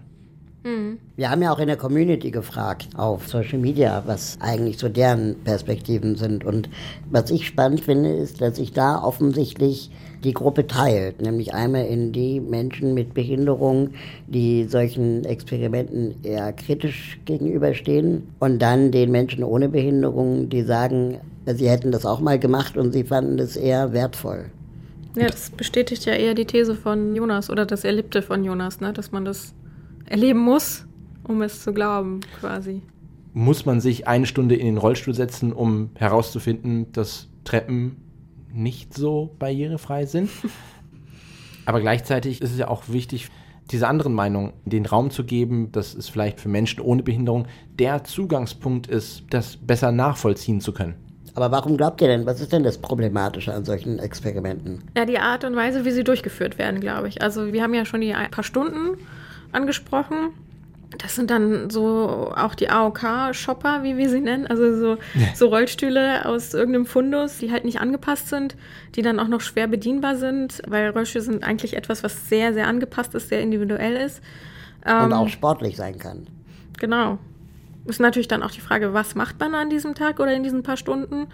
Mhm. 0.64 0.98
Wir 1.16 1.30
haben 1.30 1.42
ja 1.42 1.52
auch 1.52 1.58
in 1.58 1.66
der 1.66 1.76
Community 1.76 2.30
gefragt, 2.30 2.88
auf 2.96 3.28
Social 3.28 3.58
Media, 3.58 4.02
was 4.06 4.38
eigentlich 4.40 4.78
so 4.78 4.88
deren 4.88 5.36
Perspektiven 5.44 6.16
sind. 6.16 6.44
Und 6.44 6.68
was 7.10 7.30
ich 7.30 7.46
spannend 7.46 7.80
finde, 7.80 8.10
ist, 8.10 8.40
dass 8.40 8.56
sich 8.56 8.72
da 8.72 9.02
offensichtlich 9.02 9.90
die 10.24 10.32
Gruppe 10.32 10.66
teilt, 10.66 11.20
nämlich 11.20 11.52
einmal 11.54 11.86
in 11.86 12.12
die 12.12 12.40
Menschen 12.40 12.94
mit 12.94 13.14
Behinderung, 13.14 13.90
die 14.26 14.64
solchen 14.64 15.24
Experimenten 15.24 16.14
eher 16.22 16.52
kritisch 16.52 17.18
gegenüberstehen 17.24 18.28
und 18.38 18.60
dann 18.60 18.92
den 18.92 19.10
Menschen 19.10 19.42
ohne 19.42 19.68
Behinderung, 19.68 20.48
die 20.48 20.62
sagen, 20.62 21.18
sie 21.46 21.68
hätten 21.68 21.90
das 21.90 22.06
auch 22.06 22.20
mal 22.20 22.38
gemacht 22.38 22.76
und 22.76 22.92
sie 22.92 23.04
fanden 23.04 23.38
es 23.38 23.56
eher 23.56 23.92
wertvoll. 23.92 24.46
Ja, 25.14 25.26
das 25.26 25.50
bestätigt 25.50 26.06
ja 26.06 26.14
eher 26.14 26.34
die 26.34 26.46
These 26.46 26.74
von 26.74 27.14
Jonas 27.14 27.50
oder 27.50 27.66
das 27.66 27.84
Erlebte 27.84 28.22
von 28.22 28.44
Jonas, 28.44 28.80
ne? 28.80 28.92
dass 28.92 29.12
man 29.12 29.24
das 29.24 29.54
erleben 30.06 30.40
muss, 30.40 30.86
um 31.24 31.42
es 31.42 31.62
zu 31.62 31.72
glauben, 31.72 32.20
quasi. 32.40 32.82
Muss 33.34 33.66
man 33.66 33.80
sich 33.80 34.08
eine 34.08 34.26
Stunde 34.26 34.56
in 34.56 34.66
den 34.66 34.78
Rollstuhl 34.78 35.14
setzen, 35.14 35.52
um 35.52 35.90
herauszufinden, 35.94 36.92
dass 36.92 37.28
Treppen 37.44 37.96
nicht 38.52 38.94
so 38.94 39.34
barrierefrei 39.38 40.06
sind. 40.06 40.30
Aber 41.66 41.80
gleichzeitig 41.80 42.42
ist 42.42 42.52
es 42.52 42.58
ja 42.58 42.68
auch 42.68 42.88
wichtig, 42.88 43.28
diese 43.70 43.88
anderen 43.88 44.12
Meinungen 44.12 44.52
den 44.64 44.86
Raum 44.86 45.10
zu 45.10 45.24
geben, 45.24 45.70
dass 45.72 45.94
es 45.94 46.08
vielleicht 46.08 46.40
für 46.40 46.48
Menschen 46.48 46.80
ohne 46.80 47.02
Behinderung 47.02 47.46
der 47.78 48.04
Zugangspunkt 48.04 48.86
ist, 48.86 49.24
das 49.30 49.56
besser 49.56 49.92
nachvollziehen 49.92 50.60
zu 50.60 50.72
können. 50.72 50.94
Aber 51.34 51.50
warum 51.50 51.76
glaubt 51.76 52.00
ihr 52.02 52.08
denn, 52.08 52.26
was 52.26 52.40
ist 52.40 52.52
denn 52.52 52.62
das 52.62 52.76
Problematische 52.76 53.54
an 53.54 53.64
solchen 53.64 53.98
Experimenten? 53.98 54.84
Ja, 54.96 55.06
die 55.06 55.18
Art 55.18 55.44
und 55.44 55.56
Weise, 55.56 55.84
wie 55.84 55.90
sie 55.90 56.04
durchgeführt 56.04 56.58
werden, 56.58 56.80
glaube 56.80 57.08
ich. 57.08 57.22
Also 57.22 57.52
wir 57.52 57.62
haben 57.62 57.72
ja 57.72 57.86
schon 57.86 58.02
die 58.02 58.12
ein 58.12 58.30
paar 58.30 58.44
Stunden 58.44 58.98
angesprochen 59.52 60.30
das 60.98 61.14
sind 61.14 61.30
dann 61.30 61.70
so 61.70 62.32
auch 62.36 62.54
die 62.54 62.68
AOK-Shopper, 62.68 63.82
wie 63.82 63.96
wir 63.96 64.08
sie 64.08 64.20
nennen. 64.20 64.46
Also 64.46 64.76
so, 64.76 64.98
so 65.34 65.46
Rollstühle 65.48 66.26
aus 66.26 66.54
irgendeinem 66.54 66.86
Fundus, 66.86 67.38
die 67.38 67.50
halt 67.50 67.64
nicht 67.64 67.80
angepasst 67.80 68.28
sind, 68.28 68.56
die 68.94 69.02
dann 69.02 69.18
auch 69.18 69.28
noch 69.28 69.40
schwer 69.40 69.66
bedienbar 69.66 70.16
sind, 70.16 70.62
weil 70.66 70.90
Rollstühle 70.90 71.24
sind 71.24 71.44
eigentlich 71.44 71.76
etwas, 71.76 72.02
was 72.02 72.28
sehr, 72.28 72.52
sehr 72.52 72.66
angepasst 72.66 73.14
ist, 73.14 73.28
sehr 73.28 73.40
individuell 73.40 73.96
ist. 73.96 74.22
Und 74.84 74.90
ähm, 74.90 75.12
auch 75.12 75.28
sportlich 75.28 75.76
sein 75.76 75.98
kann. 75.98 76.26
Genau. 76.78 77.18
Ist 77.84 78.00
natürlich 78.00 78.28
dann 78.28 78.42
auch 78.44 78.52
die 78.52 78.60
Frage, 78.60 78.94
was 78.94 79.16
macht 79.16 79.40
man 79.40 79.54
an 79.54 79.68
diesem 79.68 79.94
Tag 79.94 80.20
oder 80.20 80.32
in 80.32 80.44
diesen 80.44 80.62
paar 80.62 80.76
Stunden? 80.76 81.26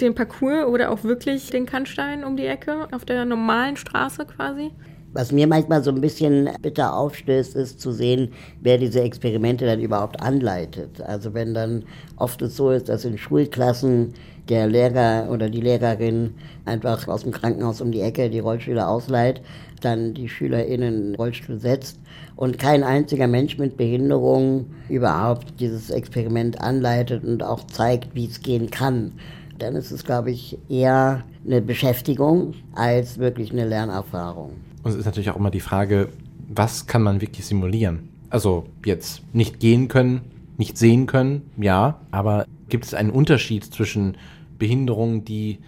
Den 0.00 0.14
Parcours 0.14 0.66
oder 0.66 0.90
auch 0.90 1.02
wirklich 1.02 1.50
den 1.50 1.66
Kannstein 1.66 2.22
um 2.22 2.36
die 2.36 2.46
Ecke 2.46 2.86
auf 2.92 3.04
der 3.04 3.24
normalen 3.24 3.76
Straße 3.76 4.24
quasi? 4.24 4.70
Was 5.16 5.32
mir 5.32 5.46
manchmal 5.46 5.82
so 5.82 5.90
ein 5.90 6.02
bisschen 6.02 6.50
bitter 6.60 6.94
aufstößt, 6.94 7.56
ist 7.56 7.80
zu 7.80 7.90
sehen, 7.90 8.32
wer 8.60 8.76
diese 8.76 9.00
Experimente 9.00 9.64
dann 9.64 9.80
überhaupt 9.80 10.20
anleitet. 10.20 11.00
Also 11.00 11.32
wenn 11.32 11.54
dann 11.54 11.84
oft 12.16 12.42
es 12.42 12.54
so 12.54 12.70
ist, 12.70 12.90
dass 12.90 13.06
in 13.06 13.16
Schulklassen 13.16 14.12
der 14.50 14.66
Lehrer 14.66 15.30
oder 15.30 15.48
die 15.48 15.62
Lehrerin 15.62 16.34
einfach 16.66 17.08
aus 17.08 17.22
dem 17.22 17.32
Krankenhaus 17.32 17.80
um 17.80 17.92
die 17.92 18.02
Ecke 18.02 18.28
die 18.28 18.40
Rollstühle 18.40 18.86
ausleiht, 18.86 19.40
dann 19.80 20.12
die 20.12 20.28
SchülerInnen 20.28 21.14
Rollstuhl 21.14 21.58
setzt 21.60 21.98
und 22.36 22.58
kein 22.58 22.84
einziger 22.84 23.26
Mensch 23.26 23.56
mit 23.56 23.78
Behinderung 23.78 24.66
überhaupt 24.90 25.58
dieses 25.60 25.88
Experiment 25.88 26.60
anleitet 26.60 27.24
und 27.24 27.42
auch 27.42 27.66
zeigt, 27.68 28.14
wie 28.14 28.26
es 28.26 28.42
gehen 28.42 28.70
kann 28.70 29.12
dann 29.58 29.74
ist 29.74 29.90
es, 29.90 30.04
glaube 30.04 30.30
ich, 30.30 30.58
eher 30.68 31.24
eine 31.46 31.62
Beschäftigung 31.62 32.52
als 32.74 33.18
wirklich 33.18 33.52
eine 33.52 33.64
Lernerfahrung. 33.64 34.52
Und 34.86 34.92
es 34.92 34.98
ist 34.98 35.06
natürlich 35.06 35.30
auch 35.30 35.36
immer 35.36 35.50
die 35.50 35.58
Frage, 35.58 36.10
was 36.46 36.86
kann 36.86 37.02
man 37.02 37.20
wirklich 37.20 37.44
simulieren? 37.44 38.08
Also 38.30 38.68
jetzt 38.84 39.20
nicht 39.34 39.58
gehen 39.58 39.88
können, 39.88 40.20
nicht 40.58 40.78
sehen 40.78 41.06
können, 41.06 41.50
ja, 41.56 41.98
aber 42.12 42.46
gibt 42.68 42.84
es 42.84 42.94
einen 42.94 43.10
Unterschied 43.10 43.64
zwischen 43.64 44.16
Behinderungen, 44.60 45.24
die, 45.24 45.58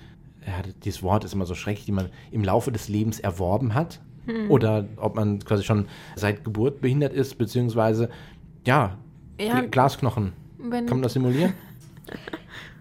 ja, 0.46 0.52
dieses 0.84 1.02
Wort 1.02 1.24
ist 1.24 1.34
immer 1.34 1.46
so 1.46 1.56
schrecklich, 1.56 1.86
die 1.86 1.90
man 1.90 2.10
im 2.30 2.44
Laufe 2.44 2.70
des 2.70 2.88
Lebens 2.88 3.18
erworben 3.18 3.74
hat, 3.74 3.98
hm. 4.26 4.52
oder 4.52 4.86
ob 4.98 5.16
man 5.16 5.40
quasi 5.40 5.64
schon 5.64 5.86
seit 6.14 6.44
Geburt 6.44 6.80
behindert 6.80 7.12
ist, 7.12 7.38
beziehungsweise, 7.38 8.10
ja, 8.64 8.98
ja 9.40 9.62
Glasknochen. 9.62 10.32
Wenn, 10.58 10.86
kann 10.86 10.98
man 10.98 11.02
das 11.02 11.14
simulieren? 11.14 11.54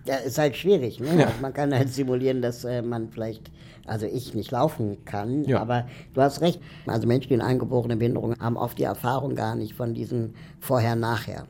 Ja, 0.07 0.15
ist 0.15 0.37
halt 0.37 0.55
schwierig. 0.55 1.01
Ne? 1.01 1.19
Ja. 1.19 1.25
Also 1.25 1.41
man 1.41 1.53
kann 1.53 1.73
halt 1.73 1.89
simulieren, 1.93 2.41
dass 2.41 2.63
äh, 2.63 2.81
man 2.81 3.09
vielleicht, 3.09 3.51
also 3.87 4.05
ich 4.05 4.33
nicht 4.33 4.51
laufen 4.51 4.97
kann, 5.05 5.43
Ja. 5.45 5.59
aber 5.59 5.87
du 6.13 6.21
hast 6.21 6.41
recht. 6.41 6.59
Also 6.85 7.07
Menschen, 7.07 7.29
die 7.29 7.35
eine 7.35 7.45
angeborene 7.45 7.95
Behinderung 7.97 8.35
haben, 8.39 8.57
oft 8.57 8.77
die 8.77 8.83
Erfahrung 8.83 9.35
gar 9.35 9.55
nicht 9.55 9.73
von 9.73 9.93
diesem 9.93 10.33
Vorher-Nachher. 10.59 11.45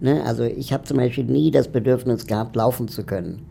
Ne? 0.00 0.22
Also 0.24 0.44
ich 0.44 0.72
habe 0.72 0.84
zum 0.84 0.96
Beispiel 0.98 1.24
nie 1.24 1.50
das 1.50 1.68
Bedürfnis 1.68 2.26
gehabt, 2.26 2.54
laufen 2.54 2.88
zu 2.88 3.04
können. 3.04 3.46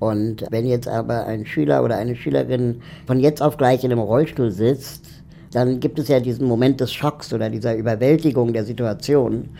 Und 0.00 0.44
wenn 0.50 0.66
jetzt 0.66 0.88
aber 0.88 1.24
ein 1.26 1.46
Schüler 1.46 1.84
oder 1.84 1.96
eine 1.96 2.16
Schülerin 2.16 2.80
von 3.06 3.20
jetzt 3.20 3.40
auf 3.40 3.56
gleich 3.56 3.84
in 3.84 3.92
einem 3.92 4.00
Rollstuhl 4.00 4.50
sitzt, 4.50 5.06
dann 5.52 5.78
gibt 5.78 5.98
es 6.00 6.08
ja 6.08 6.18
diesen 6.18 6.48
Moment 6.48 6.80
des 6.80 6.92
Schocks 6.92 7.32
oder 7.32 7.48
dieser 7.48 7.76
Überwältigung 7.76 8.52
der 8.52 8.64
Situation. 8.64 9.50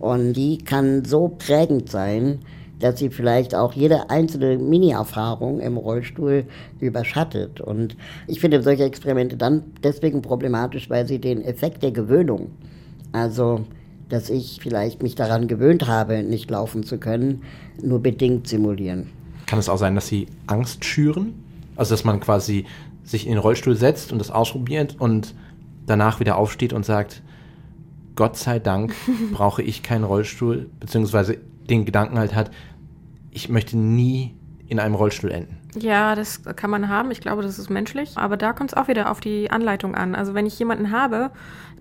Und 0.00 0.32
die 0.34 0.58
kann 0.58 1.04
so 1.04 1.28
prägend 1.28 1.88
sein, 1.90 2.40
dass 2.80 2.98
sie 2.98 3.10
vielleicht 3.10 3.54
auch 3.54 3.72
jede 3.72 4.10
einzelne 4.10 4.58
Mini-Erfahrung 4.58 5.60
im 5.60 5.76
Rollstuhl 5.76 6.44
überschattet. 6.80 7.60
Und 7.60 7.96
ich 8.26 8.40
finde 8.40 8.62
solche 8.62 8.84
Experimente 8.84 9.36
dann 9.36 9.62
deswegen 9.82 10.22
problematisch, 10.22 10.90
weil 10.90 11.06
sie 11.06 11.18
den 11.18 11.42
Effekt 11.42 11.82
der 11.82 11.92
Gewöhnung, 11.92 12.50
also 13.12 13.64
dass 14.08 14.28
ich 14.30 14.58
vielleicht 14.60 15.02
mich 15.02 15.14
daran 15.14 15.48
gewöhnt 15.48 15.86
habe, 15.86 16.22
nicht 16.22 16.50
laufen 16.50 16.82
zu 16.84 16.98
können, 16.98 17.42
nur 17.82 18.02
bedingt 18.02 18.46
simulieren. 18.46 19.10
Kann 19.46 19.58
es 19.58 19.68
auch 19.68 19.78
sein, 19.78 19.94
dass 19.94 20.08
sie 20.08 20.26
Angst 20.46 20.84
schüren? 20.84 21.34
Also, 21.76 21.94
dass 21.94 22.04
man 22.04 22.20
quasi 22.20 22.66
sich 23.02 23.26
in 23.26 23.32
den 23.32 23.38
Rollstuhl 23.38 23.76
setzt 23.76 24.12
und 24.12 24.18
das 24.18 24.30
ausprobiert 24.30 24.96
und 24.98 25.34
danach 25.86 26.20
wieder 26.20 26.36
aufsteht 26.36 26.72
und 26.72 26.84
sagt, 26.84 27.22
Gott 28.16 28.36
sei 28.36 28.58
Dank 28.58 28.94
brauche 29.32 29.62
ich 29.62 29.82
keinen 29.82 30.04
Rollstuhl, 30.04 30.70
beziehungsweise 30.80 31.38
den 31.68 31.84
Gedanken 31.84 32.18
halt 32.18 32.34
hat, 32.34 32.50
ich 33.30 33.48
möchte 33.48 33.76
nie 33.76 34.36
in 34.68 34.78
einem 34.78 34.94
Rollstuhl 34.94 35.30
enden. 35.30 35.58
Ja, 35.76 36.14
das 36.14 36.42
kann 36.56 36.70
man 36.70 36.88
haben. 36.88 37.10
Ich 37.10 37.20
glaube, 37.20 37.42
das 37.42 37.58
ist 37.58 37.68
menschlich. 37.68 38.16
Aber 38.16 38.36
da 38.36 38.52
kommt 38.52 38.70
es 38.70 38.76
auch 38.76 38.88
wieder 38.88 39.10
auf 39.10 39.20
die 39.20 39.50
Anleitung 39.50 39.94
an. 39.94 40.14
Also 40.14 40.34
wenn 40.34 40.46
ich 40.46 40.58
jemanden 40.58 40.92
habe, 40.92 41.30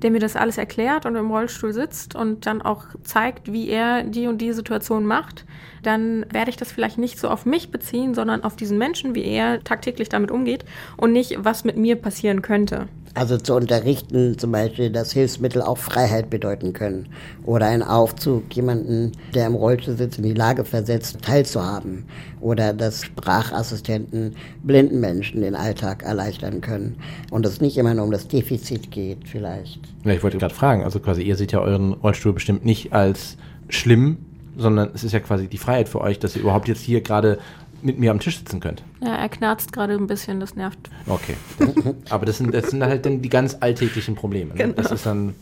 der 0.02 0.12
mir 0.12 0.20
das 0.20 0.36
alles 0.36 0.58
erklärt 0.58 1.06
und 1.06 1.16
im 1.16 1.30
Rollstuhl 1.30 1.74
sitzt 1.74 2.16
und 2.16 2.46
dann 2.46 2.62
auch 2.62 2.86
zeigt, 3.04 3.52
wie 3.52 3.70
er 3.70 4.04
die 4.04 4.28
und 4.28 4.40
die 4.40 4.52
Situation 4.54 5.06
macht, 5.06 5.46
dann 5.84 6.26
werde 6.32 6.50
ich 6.50 6.58
das 6.58 6.72
vielleicht 6.72 6.98
nicht 6.98 7.20
so 7.20 7.30
auf 7.30 7.46
mich 7.46 7.72
beziehen, 7.72 8.14
sondern 8.14 8.44
auf 8.44 8.56
diesen 8.56 8.78
Menschen, 8.78 9.16
wie 9.16 9.26
er 9.26 9.64
tagtäglich 9.64 10.10
damit 10.10 10.32
umgeht 10.32 10.66
und 10.98 11.12
nicht, 11.14 11.38
was 11.44 11.64
mit 11.64 11.78
mir 11.78 11.96
passieren 11.96 12.42
könnte. 12.42 12.88
Also 13.16 13.38
zu 13.38 13.54
unterrichten 13.54 14.40
zum 14.40 14.52
Beispiel, 14.52 14.90
dass 14.90 15.12
Hilfsmittel 15.12 15.62
auch 15.62 15.78
Freiheit 15.78 16.32
bedeuten 16.32 16.74
können. 16.74 17.10
Oder 17.46 17.68
ein 17.68 17.84
Aufzug, 17.84 18.56
jemanden, 18.56 19.12
der 19.36 19.46
im 19.46 19.54
Rollstuhl 19.54 19.96
sitzt, 19.96 20.18
in 20.18 20.24
die 20.24 20.34
Lage 20.34 20.66
versetzt, 20.66 21.22
teilzuhaben. 21.22 22.06
Oder 22.42 22.74
dass 22.74 23.04
Sprachassistenten 23.04 24.36
blinden 24.64 25.00
Menschen 25.00 25.42
den 25.42 25.56
Alltag 25.56 26.02
erleichtern 26.02 26.62
können. 26.62 26.96
Und 27.30 27.46
es 27.46 27.62
nicht 27.62 27.78
immer 27.78 27.94
nur 27.94 28.06
um 28.06 28.12
das 28.12 28.28
Defizit 28.28 28.90
geht, 28.90 29.28
vielleicht. 29.28 29.80
Ja, 30.04 30.14
ich 30.14 30.24
wollte 30.24 30.40
gerade 30.40 30.56
fragen, 30.56 30.84
also 30.84 31.00
quasi 31.00 31.22
ihr 31.22 31.36
seht 31.36 31.52
ja 31.52 31.60
euren 31.60 31.94
Rollstuhl 31.94 32.34
bestimmt 32.34 32.66
nicht 32.66 32.94
als 32.94 33.38
schlimm, 33.70 34.18
sondern 34.58 34.90
es 34.94 35.04
ist 35.04 35.12
ja 35.12 35.20
quasi 35.20 35.48
die 35.48 35.58
Freiheit 35.58 35.88
für 35.90 36.02
euch, 36.02 36.18
dass 36.20 36.36
ihr 36.36 36.42
überhaupt 36.42 36.68
jetzt 36.68 36.82
hier 36.82 37.02
gerade 37.02 37.38
mit 37.84 38.00
mir 38.00 38.12
am 38.12 38.20
Tisch 38.20 38.38
sitzen 38.40 38.60
könnt. 38.60 38.84
Ja, 39.02 39.16
er 39.16 39.30
knarzt 39.30 39.72
gerade 39.74 39.94
ein 39.94 40.08
bisschen, 40.08 40.40
das 40.40 40.56
nervt. 40.56 40.90
Okay. 41.08 41.36
Aber 42.10 42.26
das 42.26 42.38
sind, 42.38 42.54
das 42.54 42.70
sind 42.72 42.84
halt 42.84 43.06
dann 43.06 43.22
die 43.22 43.30
ganz 43.30 43.58
alltäglichen 43.60 44.16
Probleme. 44.16 44.54
Ne? 44.56 44.74
Das 44.74 44.92
ist 44.92 45.06
dann, 45.06 45.34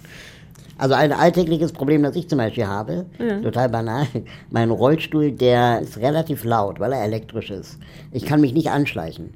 Also 0.78 0.96
ein 0.96 1.12
alltägliches 1.14 1.72
Problem, 1.72 2.04
das 2.04 2.16
ich 2.16 2.28
zum 2.28 2.38
Beispiel 2.40 2.66
habe, 2.68 3.06
total 3.44 3.70
banal, 3.70 4.08
mein 4.50 4.72
Rollstuhl, 4.72 5.32
der 5.32 5.80
ist 5.82 5.98
relativ 5.98 6.44
laut, 6.44 6.80
weil 6.80 6.92
er 6.94 7.04
elektrisch 7.04 7.52
ist. 7.52 7.78
Ich 8.12 8.26
kann 8.26 8.42
mich 8.42 8.54
nicht 8.54 8.70
anschleichen. 8.70 9.32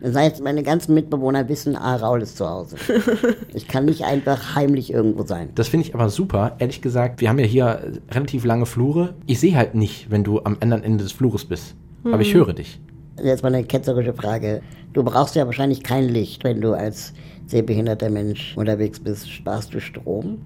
Das 0.00 0.14
heißt, 0.14 0.44
meine 0.44 0.62
ganzen 0.62 0.94
Mitbewohner 0.94 1.48
wissen, 1.48 1.74
ah, 1.74 1.96
Raul 1.96 2.22
ist 2.22 2.36
zu 2.36 2.48
Hause. 2.48 2.76
Ich 3.52 3.66
kann 3.66 3.86
nicht 3.86 4.04
einfach 4.04 4.54
heimlich 4.54 4.92
irgendwo 4.92 5.24
sein. 5.24 5.48
das 5.56 5.66
finde 5.66 5.86
ich 5.86 5.94
aber 5.94 6.08
super. 6.08 6.54
Ehrlich 6.60 6.80
gesagt, 6.82 7.20
wir 7.20 7.28
haben 7.28 7.40
ja 7.40 7.46
hier 7.46 7.92
relativ 8.12 8.44
lange 8.44 8.64
Flure. 8.66 9.14
Ich 9.26 9.40
sehe 9.40 9.56
halt 9.56 9.74
nicht, 9.74 10.08
wenn 10.10 10.22
du 10.22 10.40
am 10.44 10.56
anderen 10.60 10.84
Ende 10.84 11.02
des 11.02 11.10
Flures 11.12 11.44
bist. 11.44 11.74
Aber 12.04 12.20
ich 12.20 12.34
höre 12.34 12.52
dich. 12.52 12.80
Jetzt 13.22 13.42
mal 13.42 13.52
eine 13.54 13.64
ketzerische 13.64 14.14
Frage. 14.14 14.62
Du 14.92 15.02
brauchst 15.02 15.34
ja 15.34 15.44
wahrscheinlich 15.46 15.82
kein 15.82 16.08
Licht, 16.08 16.44
wenn 16.44 16.60
du 16.60 16.72
als 16.72 17.12
sehbehinderter 17.46 18.10
Mensch 18.10 18.56
unterwegs 18.56 19.00
bist. 19.00 19.30
Sparst 19.30 19.74
du 19.74 19.80
Strom? 19.80 20.38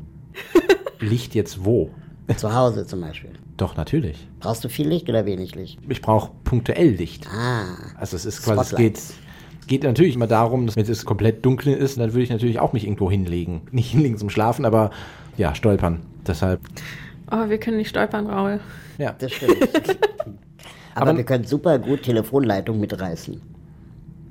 Licht 1.01 1.35
jetzt 1.35 1.65
wo? 1.65 1.91
Zu 2.37 2.55
Hause 2.55 2.87
zum 2.87 3.01
Beispiel. 3.01 3.31
Doch, 3.57 3.77
natürlich. 3.77 4.27
Brauchst 4.41 4.65
du 4.65 4.69
viel 4.69 4.89
Licht 4.89 5.09
oder 5.09 5.27
wenig 5.27 5.55
Licht? 5.55 5.79
Ich 5.89 6.01
brauche 6.01 6.31
punktuell 6.45 6.91
Licht. 6.91 7.27
Ah, 7.29 7.77
Also 7.97 8.17
es 8.17 8.25
ist 8.25 8.43
quasi, 8.43 8.61
es 8.61 8.69
geht, 8.71 8.97
Spotlights. 8.99 9.15
geht 9.67 9.83
natürlich 9.83 10.15
immer 10.15 10.27
darum, 10.27 10.65
dass 10.67 10.77
wenn 10.77 10.87
es 10.87 11.05
komplett 11.05 11.45
dunkel 11.45 11.75
ist, 11.75 11.99
dann 11.99 12.13
würde 12.13 12.23
ich 12.23 12.31
natürlich 12.31 12.59
auch 12.61 12.73
mich 12.73 12.85
irgendwo 12.85 13.11
hinlegen. 13.11 13.63
Nicht 13.73 13.91
hinlegen 13.91 14.17
zum 14.17 14.31
Schlafen, 14.31 14.65
aber 14.65 14.91
ja, 15.37 15.55
stolpern. 15.55 16.01
Deshalb, 16.27 16.61
Oh, 17.31 17.49
wir 17.49 17.59
können 17.59 17.79
nicht 17.79 17.89
stolpern, 17.89 18.27
Raul. 18.27 18.61
ja. 18.99 19.15
das 19.19 19.33
stimmt. 19.33 19.57
Aber, 20.95 21.09
Aber- 21.11 21.17
wir 21.19 21.25
können 21.25 21.45
super 21.45 21.79
gut 21.79 22.03
Telefonleitung 22.03 22.79
mitreißen. 22.81 23.41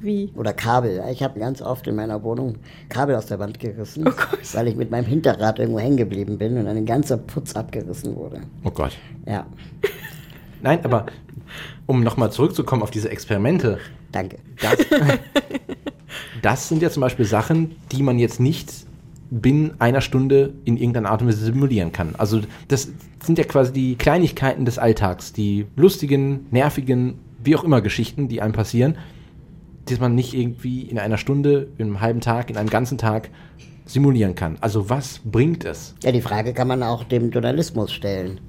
Wie? 0.04 0.32
Oder 0.36 0.54
Kabel. 0.54 1.04
Ich 1.12 1.22
habe 1.22 1.40
ganz 1.40 1.62
oft 1.62 1.86
in 1.86 1.96
meiner 1.96 2.24
Wohnung 2.24 2.56
Kabel 2.90 3.16
aus 3.16 3.28
der 3.28 3.38
Wand 3.38 3.60
gerissen, 3.60 4.08
Oh 4.08 4.12
weil 4.54 4.68
ich 4.68 4.76
mit 4.76 4.90
meinem 4.90 5.06
Hinterrad 5.06 5.60
irgendwo 5.60 5.80
hängen 5.80 5.98
geblieben 5.98 6.40
bin 6.40 6.58
und 6.58 6.66
ein 6.66 6.88
ganzer 6.88 7.18
Putz 7.18 7.56
abgerissen 7.56 8.16
wurde. 8.16 8.42
Oh 8.64 8.72
Gott. 8.72 8.98
Ja, 9.28 9.46
Nein, 10.64 10.80
aber 10.84 11.06
um 11.86 12.02
nochmal 12.04 12.32
zurückzukommen 12.32 12.82
auf 12.82 12.90
diese 12.92 13.10
Experimente, 13.10 13.78
danke. 14.12 14.38
das, 14.60 14.78
das 16.42 16.68
sind 16.70 16.82
ja 16.82 16.90
zum 16.90 17.02
Beispiel 17.02 17.26
Sachen, 17.26 17.76
die 17.92 18.04
man 18.04 18.20
jetzt 18.20 18.40
nicht 18.40 18.72
binnen 19.32 19.80
einer 19.80 20.02
Stunde 20.02 20.54
in 20.66 20.78
irgendeiner 20.78 21.10
Art 21.10 21.22
und 21.22 21.30
Weise 21.30 21.46
simulieren 21.46 21.92
kann. 21.92 22.16
Also 22.18 22.42
das 22.68 22.90
sind 23.24 23.38
ja 23.38 23.46
quasi 23.46 23.72
die 23.72 23.96
Kleinigkeiten 23.96 24.66
des 24.66 24.78
Alltags, 24.78 25.32
die 25.32 25.66
lustigen, 25.76 26.48
nervigen, 26.52 27.16
wie 27.44 27.56
auch 27.56 27.64
immer 27.64 27.82
Geschichten, 27.82 28.28
die 28.28 28.42
einem 28.42 28.54
passieren, 28.54 28.98
die 29.88 29.96
man 29.96 30.14
nicht 30.14 30.34
irgendwie 30.34 30.82
in 30.82 31.00
einer 31.00 31.18
Stunde, 31.18 31.70
in 31.78 31.88
einem 31.88 32.02
halben 32.02 32.20
Tag, 32.20 32.50
in 32.50 32.58
einem 32.58 32.70
ganzen 32.70 32.98
Tag 32.98 33.30
simulieren 33.86 34.36
kann. 34.36 34.58
Also 34.60 34.90
was 34.90 35.22
bringt 35.24 35.64
es? 35.64 35.96
Ja, 36.04 36.12
die 36.12 36.22
Frage 36.22 36.54
kann 36.54 36.68
man 36.68 36.84
auch 36.84 37.06
dem 37.06 37.32
Journalismus 37.32 37.94
stellen, 37.94 38.42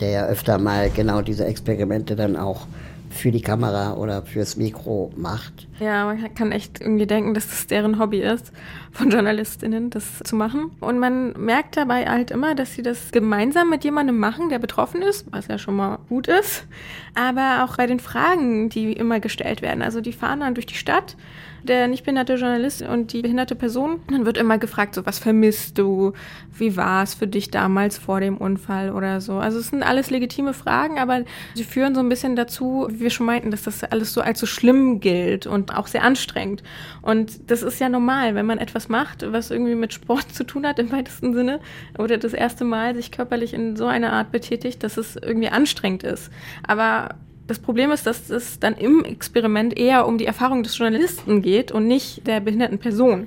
der 0.00 0.10
ja 0.10 0.26
öfter 0.26 0.58
mal 0.58 0.90
genau 0.90 1.22
diese 1.22 1.44
Experimente 1.46 2.16
dann 2.16 2.36
auch 2.36 2.66
für 3.10 3.30
die 3.30 3.40
Kamera 3.40 3.94
oder 3.94 4.22
fürs 4.22 4.56
Mikro 4.56 5.12
macht. 5.16 5.68
Ja, 5.80 6.04
man 6.04 6.34
kann 6.34 6.52
echt 6.52 6.80
irgendwie 6.80 7.06
denken, 7.06 7.34
dass 7.34 7.48
das 7.48 7.66
deren 7.66 7.98
Hobby 7.98 8.20
ist, 8.20 8.52
von 8.92 9.10
JournalistInnen 9.10 9.90
das 9.90 10.20
zu 10.20 10.36
machen. 10.36 10.70
Und 10.80 11.00
man 11.00 11.32
merkt 11.32 11.76
dabei 11.76 12.06
halt 12.06 12.30
immer, 12.30 12.54
dass 12.54 12.74
sie 12.74 12.82
das 12.82 13.10
gemeinsam 13.10 13.70
mit 13.70 13.82
jemandem 13.82 14.18
machen, 14.18 14.50
der 14.50 14.60
betroffen 14.60 15.02
ist, 15.02 15.26
was 15.32 15.48
ja 15.48 15.58
schon 15.58 15.74
mal 15.74 15.98
gut 16.08 16.28
ist. 16.28 16.66
Aber 17.14 17.64
auch 17.64 17.76
bei 17.76 17.86
den 17.86 17.98
Fragen, 17.98 18.68
die 18.68 18.92
immer 18.92 19.18
gestellt 19.18 19.62
werden. 19.62 19.82
Also 19.82 20.00
die 20.00 20.12
fahren 20.12 20.40
dann 20.40 20.54
durch 20.54 20.66
die 20.66 20.74
Stadt, 20.74 21.16
der 21.64 21.88
nicht 21.88 22.04
behinderte 22.04 22.34
Journalist 22.34 22.82
und 22.82 23.12
die 23.12 23.22
behinderte 23.22 23.54
Person. 23.54 24.00
Dann 24.08 24.26
wird 24.26 24.36
immer 24.36 24.58
gefragt, 24.58 24.94
so 24.94 25.06
was 25.06 25.18
vermisst 25.18 25.78
du? 25.78 26.12
Wie 26.56 26.76
war 26.76 27.02
es 27.02 27.14
für 27.14 27.26
dich 27.26 27.50
damals 27.50 27.98
vor 27.98 28.20
dem 28.20 28.36
Unfall 28.36 28.92
oder 28.92 29.20
so? 29.20 29.38
Also 29.38 29.58
es 29.58 29.68
sind 29.68 29.82
alles 29.82 30.10
legitime 30.10 30.52
Fragen, 30.52 30.98
aber 30.98 31.24
sie 31.54 31.64
führen 31.64 31.94
so 31.94 32.00
ein 32.00 32.08
bisschen 32.08 32.36
dazu, 32.36 32.86
wie 32.90 33.00
wir 33.00 33.10
schon 33.10 33.26
meinten, 33.26 33.50
dass 33.50 33.62
das 33.62 33.82
alles 33.84 34.12
so 34.12 34.22
so 34.34 34.46
schlimm 34.46 35.00
gilt 35.00 35.46
und 35.46 35.63
auch 35.72 35.86
sehr 35.86 36.02
anstrengend. 36.02 36.62
Und 37.02 37.50
das 37.50 37.62
ist 37.62 37.80
ja 37.80 37.88
normal, 37.88 38.34
wenn 38.34 38.46
man 38.46 38.58
etwas 38.58 38.88
macht, 38.88 39.24
was 39.30 39.50
irgendwie 39.50 39.74
mit 39.74 39.92
Sport 39.92 40.32
zu 40.32 40.44
tun 40.44 40.66
hat 40.66 40.78
im 40.78 40.90
weitesten 40.90 41.34
Sinne 41.34 41.60
oder 41.98 42.18
das 42.18 42.32
erste 42.32 42.64
Mal 42.64 42.94
sich 42.94 43.10
körperlich 43.10 43.54
in 43.54 43.76
so 43.76 43.86
einer 43.86 44.12
Art 44.12 44.32
betätigt, 44.32 44.82
dass 44.82 44.96
es 44.96 45.16
irgendwie 45.16 45.48
anstrengend 45.48 46.02
ist. 46.02 46.30
Aber 46.66 47.14
das 47.46 47.58
Problem 47.58 47.90
ist, 47.90 48.06
dass 48.06 48.30
es 48.30 48.58
dann 48.58 48.74
im 48.74 49.04
Experiment 49.04 49.76
eher 49.78 50.06
um 50.06 50.18
die 50.18 50.24
Erfahrung 50.26 50.62
des 50.62 50.76
Journalisten 50.78 51.42
geht 51.42 51.72
und 51.72 51.86
nicht 51.86 52.26
der 52.26 52.40
behinderten 52.40 52.78
Person. 52.78 53.26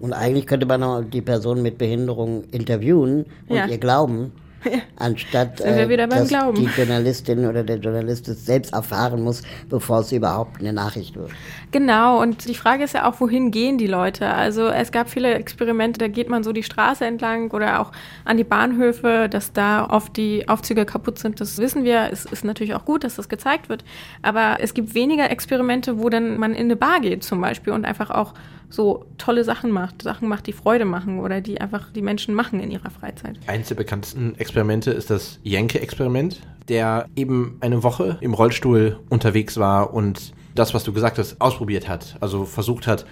Und 0.00 0.12
eigentlich 0.12 0.46
könnte 0.46 0.66
man 0.66 0.82
auch 0.82 1.02
die 1.02 1.22
Person 1.22 1.62
mit 1.62 1.78
Behinderung 1.78 2.44
interviewen 2.50 3.26
und 3.48 3.56
Ja. 3.56 3.66
ihr 3.66 3.78
glauben, 3.78 4.32
anstatt 4.96 5.60
äh, 5.60 5.96
dass 6.06 6.28
Glauben. 6.28 6.56
die 6.56 6.66
Journalistin 6.66 7.46
oder 7.46 7.62
der 7.62 7.76
Journalist 7.76 8.28
es 8.28 8.44
selbst 8.46 8.72
erfahren 8.72 9.22
muss, 9.22 9.42
bevor 9.68 10.00
es 10.00 10.12
überhaupt 10.12 10.60
eine 10.60 10.72
Nachricht 10.72 11.16
wird. 11.16 11.30
Genau, 11.70 12.20
und 12.20 12.48
die 12.48 12.54
Frage 12.54 12.84
ist 12.84 12.94
ja 12.94 13.08
auch, 13.08 13.20
wohin 13.20 13.50
gehen 13.50 13.78
die 13.78 13.86
Leute? 13.86 14.28
Also 14.28 14.68
es 14.68 14.92
gab 14.92 15.10
viele 15.10 15.34
Experimente, 15.34 15.98
da 15.98 16.08
geht 16.08 16.28
man 16.28 16.42
so 16.42 16.52
die 16.52 16.62
Straße 16.62 17.04
entlang 17.04 17.50
oder 17.50 17.80
auch 17.80 17.92
an 18.24 18.36
die 18.36 18.44
Bahnhöfe, 18.44 19.28
dass 19.30 19.52
da 19.52 19.86
oft 19.88 20.16
die 20.16 20.48
Aufzüge 20.48 20.84
kaputt 20.84 21.18
sind, 21.18 21.40
das 21.40 21.58
wissen 21.58 21.84
wir. 21.84 22.08
Es 22.12 22.24
ist 22.24 22.44
natürlich 22.44 22.74
auch 22.74 22.84
gut, 22.84 23.04
dass 23.04 23.16
das 23.16 23.28
gezeigt 23.28 23.68
wird. 23.68 23.84
Aber 24.22 24.58
es 24.60 24.74
gibt 24.74 24.94
weniger 24.94 25.30
Experimente, 25.30 25.98
wo 25.98 26.08
dann 26.08 26.38
man 26.38 26.52
in 26.52 26.64
eine 26.66 26.76
Bar 26.76 27.00
geht 27.00 27.24
zum 27.24 27.40
Beispiel 27.40 27.72
und 27.72 27.84
einfach 27.84 28.10
auch 28.10 28.34
so 28.70 29.04
tolle 29.18 29.44
Sachen 29.44 29.70
macht, 29.70 30.02
Sachen 30.02 30.28
macht, 30.28 30.46
die 30.46 30.52
Freude 30.52 30.84
machen 30.84 31.20
oder 31.20 31.40
die 31.40 31.60
einfach 31.60 31.92
die 31.92 32.02
Menschen 32.02 32.34
machen 32.34 32.60
in 32.60 32.70
ihrer 32.70 32.90
Freizeit. 32.90 33.38
Eines 33.46 33.68
der 33.68 33.76
bekanntesten 33.76 34.34
Experimente 34.36 34.90
ist 34.90 35.10
das 35.10 35.38
Jenke-Experiment, 35.42 36.40
der 36.68 37.06
eben 37.16 37.56
eine 37.60 37.82
Woche 37.82 38.18
im 38.20 38.34
Rollstuhl 38.34 38.98
unterwegs 39.10 39.56
war 39.58 39.92
und 39.92 40.32
das, 40.54 40.74
was 40.74 40.84
du 40.84 40.92
gesagt 40.92 41.18
hast, 41.18 41.40
ausprobiert 41.40 41.88
hat. 41.88 42.16
Also 42.20 42.44
versucht 42.44 42.86
hat, 42.86 43.04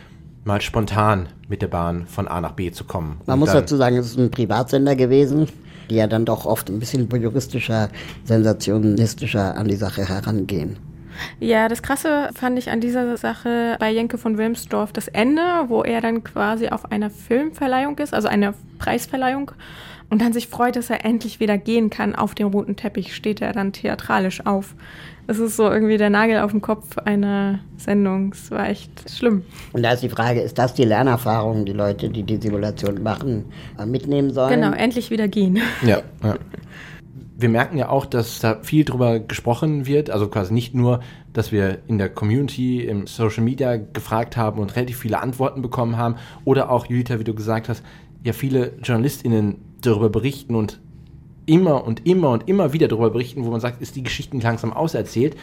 mal 0.44 0.60
spontan 0.60 1.28
mit 1.48 1.62
der 1.62 1.68
Bahn 1.68 2.06
von 2.06 2.28
A 2.28 2.40
nach 2.40 2.52
B 2.52 2.70
zu 2.70 2.84
kommen. 2.84 3.20
Man 3.26 3.38
muss 3.38 3.52
dazu 3.52 3.76
sagen, 3.76 3.96
es 3.96 4.06
ist 4.06 4.18
ein 4.18 4.30
Privatsender 4.30 4.96
gewesen, 4.96 5.48
die 5.90 5.96
ja 5.96 6.06
dann 6.06 6.24
doch 6.24 6.46
oft 6.46 6.68
ein 6.70 6.78
bisschen 6.78 7.08
juristischer, 7.10 7.90
sensationistischer 8.24 9.56
an 9.56 9.68
die 9.68 9.76
Sache 9.76 10.08
herangehen. 10.08 10.78
Ja, 11.40 11.68
das 11.68 11.82
Krasse 11.82 12.30
fand 12.34 12.58
ich 12.58 12.70
an 12.70 12.80
dieser 12.80 13.16
Sache 13.16 13.76
bei 13.78 13.90
Jenke 13.90 14.18
von 14.18 14.38
Wilmsdorf 14.38 14.92
das 14.92 15.08
Ende, 15.08 15.42
wo 15.68 15.82
er 15.82 16.00
dann 16.00 16.24
quasi 16.24 16.68
auf 16.68 16.90
einer 16.90 17.10
Filmverleihung 17.10 17.98
ist, 17.98 18.14
also 18.14 18.28
einer 18.28 18.54
Preisverleihung, 18.78 19.52
und 20.10 20.20
dann 20.20 20.34
sich 20.34 20.48
freut, 20.48 20.76
dass 20.76 20.90
er 20.90 21.06
endlich 21.06 21.40
wieder 21.40 21.56
gehen 21.56 21.88
kann. 21.88 22.14
Auf 22.14 22.34
dem 22.34 22.48
roten 22.48 22.76
Teppich 22.76 23.14
steht 23.14 23.40
er 23.40 23.52
dann 23.52 23.72
theatralisch 23.72 24.44
auf. 24.44 24.74
Es 25.26 25.38
ist 25.38 25.56
so 25.56 25.70
irgendwie 25.70 25.96
der 25.96 26.10
Nagel 26.10 26.40
auf 26.40 26.50
dem 26.50 26.60
Kopf 26.60 26.98
einer 26.98 27.60
Sendung. 27.78 28.32
Es 28.32 28.50
war 28.50 28.68
echt 28.68 28.90
schlimm. 29.10 29.42
Und 29.72 29.82
da 29.82 29.92
ist 29.92 30.02
die 30.02 30.10
Frage, 30.10 30.40
ist 30.40 30.58
das 30.58 30.74
die 30.74 30.84
Lernerfahrung, 30.84 31.64
die 31.64 31.72
Leute, 31.72 32.10
die 32.10 32.24
die 32.24 32.36
Simulation 32.36 33.02
machen, 33.02 33.46
äh, 33.78 33.86
mitnehmen 33.86 34.30
sollen? 34.32 34.60
Genau, 34.60 34.72
endlich 34.72 35.10
wieder 35.10 35.28
gehen. 35.28 35.60
Ja, 35.82 36.02
ja. 36.22 36.36
Wir 37.42 37.48
merken 37.48 37.76
ja 37.76 37.88
auch, 37.88 38.06
dass 38.06 38.38
da 38.38 38.60
viel 38.62 38.84
drüber 38.84 39.18
gesprochen 39.18 39.84
wird. 39.86 40.10
Also 40.10 40.28
quasi 40.28 40.54
nicht 40.54 40.74
nur, 40.74 41.00
dass 41.32 41.50
wir 41.50 41.78
in 41.88 41.98
der 41.98 42.08
Community, 42.08 42.82
im 42.82 43.08
Social 43.08 43.42
Media 43.42 43.76
gefragt 43.76 44.36
haben 44.36 44.60
und 44.60 44.76
relativ 44.76 44.98
viele 44.98 45.20
Antworten 45.20 45.60
bekommen 45.60 45.96
haben. 45.96 46.14
Oder 46.44 46.70
auch, 46.70 46.86
Julita, 46.86 47.18
wie 47.18 47.24
du 47.24 47.34
gesagt 47.34 47.68
hast, 47.68 47.82
ja 48.22 48.32
viele 48.32 48.74
JournalistInnen 48.82 49.56
darüber 49.80 50.08
berichten 50.08 50.54
und 50.54 50.80
immer 51.44 51.84
und 51.84 52.06
immer 52.06 52.30
und 52.30 52.48
immer 52.48 52.72
wieder 52.72 52.86
darüber 52.86 53.10
berichten, 53.10 53.44
wo 53.44 53.50
man 53.50 53.60
sagt, 53.60 53.82
ist 53.82 53.96
die 53.96 54.04
Geschichten 54.04 54.40
langsam 54.40 54.72
auserzählt. 54.72 55.36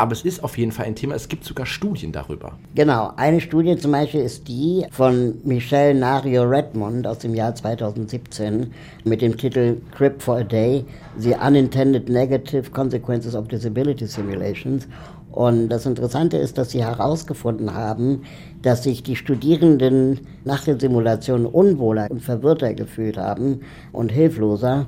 Aber 0.00 0.12
es 0.12 0.22
ist 0.22 0.44
auf 0.44 0.56
jeden 0.56 0.70
Fall 0.70 0.86
ein 0.86 0.94
Thema. 0.94 1.16
Es 1.16 1.28
gibt 1.28 1.44
sogar 1.44 1.66
Studien 1.66 2.12
darüber. 2.12 2.56
Genau, 2.76 3.12
eine 3.16 3.40
Studie 3.40 3.76
zum 3.76 3.90
Beispiel 3.90 4.20
ist 4.20 4.46
die 4.46 4.86
von 4.92 5.34
Michelle 5.42 5.92
Nario 5.92 6.44
Redmond 6.44 7.04
aus 7.04 7.18
dem 7.18 7.34
Jahr 7.34 7.52
2017 7.56 8.72
mit 9.02 9.20
dem 9.22 9.36
Titel 9.36 9.80
Crip 9.90 10.22
for 10.22 10.36
a 10.36 10.44
Day, 10.44 10.84
The 11.18 11.34
Unintended 11.44 12.08
Negative 12.08 12.70
Consequences 12.70 13.34
of 13.34 13.48
Disability 13.48 14.06
Simulations. 14.06 14.86
Und 15.32 15.68
das 15.68 15.84
Interessante 15.84 16.36
ist, 16.36 16.58
dass 16.58 16.70
sie 16.70 16.84
herausgefunden 16.84 17.74
haben, 17.74 18.22
dass 18.62 18.84
sich 18.84 19.02
die 19.02 19.16
Studierenden 19.16 20.20
nach 20.44 20.64
der 20.64 20.78
Simulation 20.78 21.44
unwohler 21.44 22.06
und 22.08 22.22
verwirrter 22.22 22.72
gefühlt 22.72 23.16
haben 23.16 23.60
und 23.92 24.10
hilfloser 24.10 24.86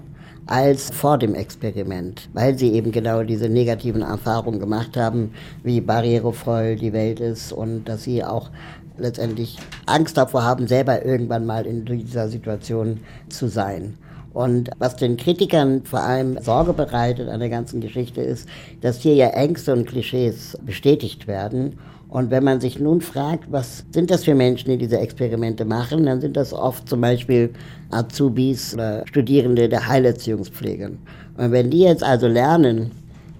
als 0.51 0.91
vor 0.91 1.17
dem 1.17 1.35
Experiment, 1.35 2.29
weil 2.33 2.59
sie 2.59 2.73
eben 2.73 2.91
genau 2.91 3.23
diese 3.23 3.49
negativen 3.49 4.03
Erfahrungen 4.03 4.59
gemacht 4.59 4.97
haben, 4.97 5.33
wie 5.63 5.81
barrierevoll 5.81 6.75
die 6.75 6.93
Welt 6.93 7.21
ist 7.21 7.53
und 7.53 7.85
dass 7.85 8.03
sie 8.03 8.25
auch 8.25 8.51
letztendlich 8.99 9.59
Angst 9.87 10.17
davor 10.17 10.43
haben, 10.43 10.67
selber 10.67 11.05
irgendwann 11.05 11.47
mal 11.47 11.67
in 11.67 11.85
dieser 11.85 12.29
Situation 12.29 12.99
zu 13.29 13.47
sein. 13.47 13.97
Und 14.33 14.71
was 14.79 14.97
den 14.97 15.17
Kritikern 15.17 15.85
vor 15.85 16.01
allem 16.01 16.37
Sorge 16.43 16.73
bereitet 16.73 17.29
an 17.29 17.39
der 17.39 17.49
ganzen 17.49 17.81
Geschichte 17.81 18.21
ist, 18.21 18.49
dass 18.81 19.01
hier 19.01 19.15
ja 19.15 19.29
Ängste 19.29 19.73
und 19.73 19.87
Klischees 19.87 20.59
bestätigt 20.67 21.29
werden. 21.29 21.79
Und 22.11 22.31
wenn 22.33 22.43
man 22.43 22.61
sich 22.61 22.81
nun 22.81 23.01
fragt, 23.01 23.53
was 23.53 23.85
sind 23.93 24.11
das 24.11 24.25
für 24.25 24.35
Menschen, 24.35 24.71
die 24.71 24.79
diese 24.79 24.99
Experimente 24.99 25.65
machen, 25.65 26.07
dann 26.07 26.21
sind 26.21 26.37
das 26.37 26.53
oft 26.53 26.89
zum 26.89 27.01
Beispiel 27.01 27.51
Azubis 27.91 28.75
oder 28.75 29.07
Studierende 29.07 29.69
der 29.69 29.87
Heilerziehungspflege. 29.87 30.91
Und 31.37 31.53
wenn 31.53 31.71
die 31.71 31.83
jetzt 31.83 32.03
also 32.03 32.27
lernen, 32.27 32.91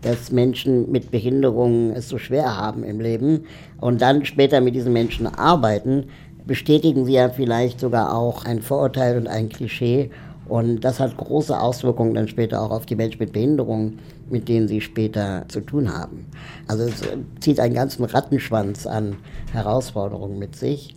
dass 0.03 0.31
Menschen 0.31 0.91
mit 0.91 1.11
Behinderungen 1.11 1.91
es 1.91 2.09
so 2.09 2.17
schwer 2.17 2.57
haben 2.57 2.85
im 2.85 3.01
Leben 3.01 3.41
und 3.81 4.01
dann 4.01 4.25
später 4.25 4.61
mit 4.61 4.77
diesen 4.77 4.93
Menschen 4.93 5.27
arbeiten, 5.27 6.05
bestätigen 6.47 7.05
sie 7.05 7.15
ja 7.15 7.29
vielleicht 7.29 7.81
sogar 7.81 8.15
auch 8.15 8.45
ein 8.45 8.63
Vorurteil 8.63 9.17
und 9.19 9.27
ein 9.27 9.49
Klischee. 9.49 10.11
Und 10.49 10.81
das 10.81 10.99
hat 10.99 11.17
große 11.17 11.59
Auswirkungen 11.59 12.15
dann 12.15 12.27
später 12.27 12.61
auch 12.61 12.71
auf 12.71 12.87
die 12.87 12.97
Menschen 12.97 13.21
mit 13.21 13.33
Behinderungen, 13.33 14.01
mit 14.29 14.49
denen 14.49 14.67
sie 14.67 14.81
später 14.81 15.45
zu 15.49 15.61
tun 15.61 15.93
haben. 15.93 16.27
Also 16.67 16.85
es 16.85 17.03
zieht 17.41 17.61
einen 17.61 17.75
ganzen 17.75 18.05
Rattenschwanz 18.05 18.87
an 18.87 19.17
Herausforderungen 19.53 20.39
mit 20.39 20.57
sich. 20.57 20.97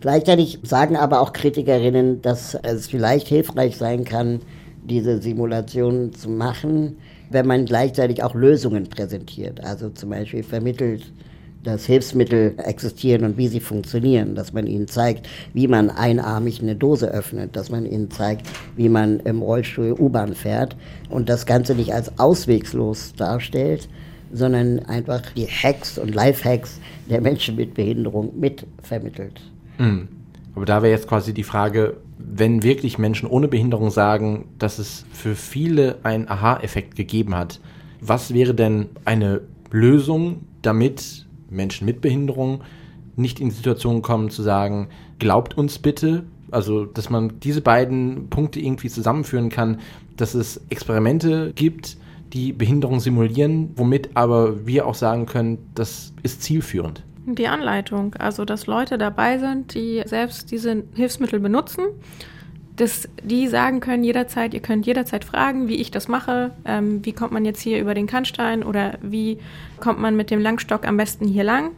Gleichzeitig 0.00 0.58
sagen 0.62 0.96
aber 0.96 1.20
auch 1.20 1.32
Kritikerinnen, 1.32 2.22
dass 2.22 2.54
es 2.54 2.88
vielleicht 2.88 3.28
hilfreich 3.28 3.76
sein 3.76 4.04
kann, 4.04 4.40
diese 4.82 5.20
Simulationen 5.20 6.14
zu 6.14 6.30
machen, 6.30 6.96
wenn 7.30 7.46
man 7.46 7.66
gleichzeitig 7.66 8.22
auch 8.22 8.34
Lösungen 8.34 8.88
präsentiert. 8.88 9.62
Also 9.62 9.90
zum 9.90 10.10
Beispiel 10.10 10.42
vermittelt, 10.42 11.12
dass 11.62 11.84
Hilfsmittel 11.84 12.54
existieren 12.58 13.24
und 13.24 13.36
wie 13.36 13.48
sie 13.48 13.60
funktionieren, 13.60 14.34
dass 14.34 14.52
man 14.52 14.66
ihnen 14.66 14.88
zeigt, 14.88 15.28
wie 15.52 15.68
man 15.68 15.90
einarmig 15.90 16.62
eine 16.62 16.74
Dose 16.74 17.08
öffnet, 17.08 17.54
dass 17.54 17.70
man 17.70 17.84
ihnen 17.84 18.10
zeigt, 18.10 18.46
wie 18.76 18.88
man 18.88 19.20
im 19.20 19.42
Rollstuhl 19.42 19.94
U-Bahn 19.98 20.34
fährt 20.34 20.76
und 21.10 21.28
das 21.28 21.46
Ganze 21.46 21.74
nicht 21.74 21.92
als 21.92 22.18
auswegslos 22.18 23.12
darstellt, 23.14 23.88
sondern 24.32 24.80
einfach 24.80 25.22
die 25.36 25.46
Hacks 25.46 25.98
und 25.98 26.14
Lifehacks 26.14 26.80
der 27.08 27.20
Menschen 27.20 27.56
mit 27.56 27.74
Behinderung 27.74 28.38
mitvermittelt. 28.38 29.40
Mhm. 29.78 30.08
Aber 30.54 30.64
da 30.64 30.82
wäre 30.82 30.92
jetzt 30.92 31.08
quasi 31.08 31.32
die 31.32 31.44
Frage, 31.44 31.96
wenn 32.18 32.62
wirklich 32.62 32.98
Menschen 32.98 33.28
ohne 33.28 33.48
Behinderung 33.48 33.90
sagen, 33.90 34.46
dass 34.58 34.78
es 34.78 35.04
für 35.12 35.34
viele 35.34 35.98
einen 36.02 36.28
Aha-Effekt 36.28 36.96
gegeben 36.96 37.34
hat, 37.34 37.60
was 38.00 38.34
wäre 38.34 38.54
denn 38.54 38.86
eine 39.04 39.42
Lösung, 39.70 40.40
damit 40.62 41.26
Menschen 41.50 41.84
mit 41.84 42.00
Behinderung 42.00 42.62
nicht 43.16 43.40
in 43.40 43.48
die 43.48 43.54
Situation 43.54 44.02
kommen 44.02 44.30
zu 44.30 44.42
sagen, 44.42 44.88
glaubt 45.18 45.56
uns 45.56 45.78
bitte, 45.78 46.24
also 46.50 46.84
dass 46.84 47.10
man 47.10 47.40
diese 47.40 47.60
beiden 47.60 48.28
Punkte 48.30 48.60
irgendwie 48.60 48.88
zusammenführen 48.88 49.50
kann, 49.50 49.78
dass 50.16 50.34
es 50.34 50.60
Experimente 50.70 51.52
gibt, 51.54 51.96
die 52.32 52.52
Behinderung 52.52 53.00
simulieren, 53.00 53.70
womit 53.76 54.10
aber 54.14 54.66
wir 54.66 54.86
auch 54.86 54.94
sagen 54.94 55.26
können, 55.26 55.58
das 55.74 56.12
ist 56.22 56.42
zielführend. 56.42 57.02
Die 57.26 57.48
Anleitung, 57.48 58.14
also 58.14 58.44
dass 58.44 58.66
Leute 58.66 58.98
dabei 58.98 59.38
sind, 59.38 59.74
die 59.74 60.02
selbst 60.06 60.50
diese 60.50 60.84
Hilfsmittel 60.94 61.40
benutzen, 61.40 61.84
dass 62.80 63.08
die 63.22 63.46
sagen 63.46 63.80
können 63.80 64.04
jederzeit, 64.04 64.54
ihr 64.54 64.60
könnt 64.60 64.86
jederzeit 64.86 65.24
fragen, 65.24 65.68
wie 65.68 65.76
ich 65.76 65.90
das 65.90 66.08
mache, 66.08 66.52
ähm, 66.64 67.04
wie 67.04 67.12
kommt 67.12 67.32
man 67.32 67.44
jetzt 67.44 67.60
hier 67.60 67.78
über 67.78 67.94
den 67.94 68.06
Kannstein 68.06 68.62
oder 68.62 68.94
wie 69.02 69.38
kommt 69.80 69.98
man 69.98 70.16
mit 70.16 70.30
dem 70.30 70.40
Langstock 70.40 70.86
am 70.86 70.96
besten 70.96 71.26
hier 71.26 71.44
lang. 71.44 71.72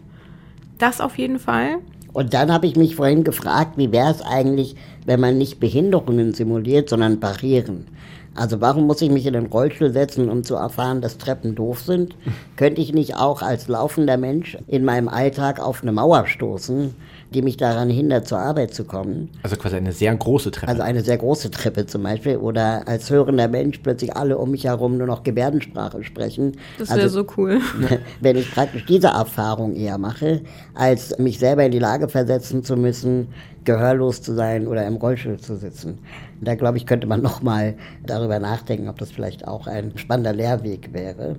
Das 0.79 1.01
auf 1.01 1.19
jeden 1.19 1.39
Fall. 1.39 1.79
Und 2.13 2.35
dann 2.35 2.53
habe 2.53 2.67
ich 2.67 2.77
mich 2.77 2.97
vorhin 2.97 3.25
gefragt, 3.25 3.79
wie 3.79 3.91
wäre 3.91 4.11
es 4.11 4.23
eigentlich, 4.23 4.77
wenn 5.05 5.19
man 5.19 5.39
nicht 5.39 5.59
Behinderungen 5.59 6.35
simuliert, 6.35 6.89
sondern 6.89 7.21
Barrieren? 7.21 7.87
Also 8.35 8.61
warum 8.61 8.87
muss 8.87 9.03
ich 9.03 9.11
mich 9.11 9.27
in 9.27 9.35
den 9.35 9.47
Rollstuhl 9.47 9.93
setzen, 9.93 10.31
um 10.31 10.45
zu 10.45 10.55
erfahren, 10.55 11.01
dass 11.01 11.19
Treppen 11.19 11.55
doof 11.55 11.81
sind? 11.81 12.17
Könnte 12.57 12.81
ich 12.81 12.93
nicht 12.93 13.17
auch 13.17 13.43
als 13.43 13.69
laufender 13.69 14.17
Mensch 14.17 14.57
in 14.69 14.85
meinem 14.85 15.09
Alltag 15.09 15.61
auf 15.61 15.83
eine 15.83 15.93
Mauer 15.93 16.27
stoßen, 16.27 16.95
die 17.35 17.43
mich 17.43 17.57
daran 17.57 17.91
hindert, 17.91 18.27
zur 18.27 18.39
Arbeit 18.39 18.75
zu 18.75 18.85
kommen? 18.85 19.31
Also 19.43 19.57
quasi 19.57 19.77
eine 19.77 19.93
sehr 19.93 20.15
große 20.15 20.51
Treppe. 20.51 20.69
Also 20.71 20.83
eine 20.83 21.03
sehr 21.03 21.19
große 21.19 21.51
Treppe 21.51 21.87
zum 21.87 22.03
Beispiel. 22.03 22.37
Oder 22.37 22.87
als 22.87 23.11
hörender 23.11 23.49
Mensch 23.49 23.79
plötzlich 23.79 24.17
alle 24.17 24.39
um 24.39 24.51
mich 24.51 24.65
herum 24.65 24.99
nur 24.99 25.07
noch 25.07 25.23
Gebärdensprache 25.23 26.05
sprechen. 26.05 26.53
Das 26.79 26.91
wäre 26.91 27.03
also, 27.03 27.23
so 27.23 27.33
cool. 27.37 27.61
wenn 28.21 28.37
ich 28.37 28.51
praktisch 28.53 28.85
diese 28.87 29.09
Erfahrung 29.09 29.75
eher 29.75 29.99
mache, 29.99 30.43
als 30.75 31.19
mich 31.19 31.39
selber 31.39 31.65
in 31.65 31.73
die 31.73 31.79
Lage 31.79 32.09
versetzen 32.09 32.63
zu 32.63 32.77
müssen, 32.77 33.29
gehörlos 33.65 34.23
zu 34.23 34.35
sein 34.35 34.67
oder 34.67 34.87
im 34.87 34.97
Rollstuhl 34.97 35.39
zu 35.39 35.57
sitzen. 35.57 35.99
Da 36.41 36.55
glaube 36.55 36.77
ich, 36.77 36.87
könnte 36.87 37.07
man 37.07 37.23
nochmal 37.23 37.75
darüber 38.05 38.39
nachdenken, 38.39 38.89
ob 38.89 38.99
das 38.99 39.11
vielleicht 39.11 39.47
auch 39.47 39.67
ein 39.67 39.93
spannender 39.97 40.33
Lehrweg 40.33 40.93
wäre. 40.93 41.37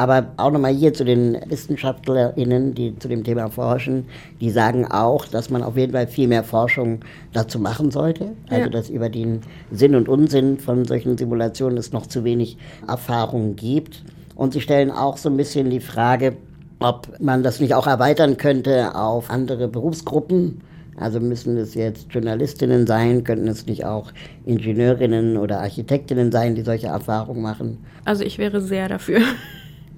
Aber 0.00 0.28
auch 0.38 0.50
nochmal 0.50 0.72
hier 0.72 0.94
zu 0.94 1.04
den 1.04 1.36
WissenschaftlerInnen, 1.46 2.72
die 2.72 2.98
zu 2.98 3.06
dem 3.06 3.22
Thema 3.22 3.50
forschen, 3.50 4.06
die 4.40 4.48
sagen 4.48 4.86
auch, 4.90 5.26
dass 5.26 5.50
man 5.50 5.62
auf 5.62 5.76
jeden 5.76 5.92
Fall 5.92 6.06
viel 6.06 6.26
mehr 6.26 6.42
Forschung 6.42 7.00
dazu 7.34 7.58
machen 7.58 7.90
sollte. 7.90 8.30
Also, 8.48 8.62
Ja. 8.64 8.68
dass 8.70 8.88
über 8.88 9.10
den 9.10 9.40
Sinn 9.70 9.94
und 9.94 10.08
Unsinn 10.08 10.56
von 10.56 10.86
solchen 10.86 11.18
Simulationen 11.18 11.76
es 11.76 11.92
noch 11.92 12.06
zu 12.06 12.24
wenig 12.24 12.56
Erfahrung 12.88 13.56
gibt. 13.56 14.02
Und 14.36 14.54
sie 14.54 14.62
stellen 14.62 14.90
auch 14.90 15.18
so 15.18 15.28
ein 15.28 15.36
bisschen 15.36 15.68
die 15.68 15.80
Frage, 15.80 16.34
ob 16.78 17.20
man 17.20 17.42
das 17.42 17.60
nicht 17.60 17.74
auch 17.74 17.86
erweitern 17.86 18.38
könnte 18.38 18.94
auf 18.94 19.28
andere 19.28 19.68
Berufsgruppen. 19.68 20.62
Also 20.96 21.20
müssen 21.20 21.58
es 21.58 21.74
jetzt 21.74 22.06
Journalistinnen 22.10 22.86
sein, 22.86 23.22
könnten 23.22 23.48
es 23.48 23.66
nicht 23.66 23.84
auch 23.84 24.12
Ingenieurinnen 24.46 25.36
oder 25.36 25.60
Architektinnen 25.60 26.32
sein, 26.32 26.54
die 26.54 26.62
solche 26.62 26.86
Erfahrungen 26.86 27.42
machen. 27.42 27.84
Also 28.06 28.24
ich 28.24 28.38
wäre 28.38 28.62
sehr 28.62 28.88
dafür. 28.88 29.20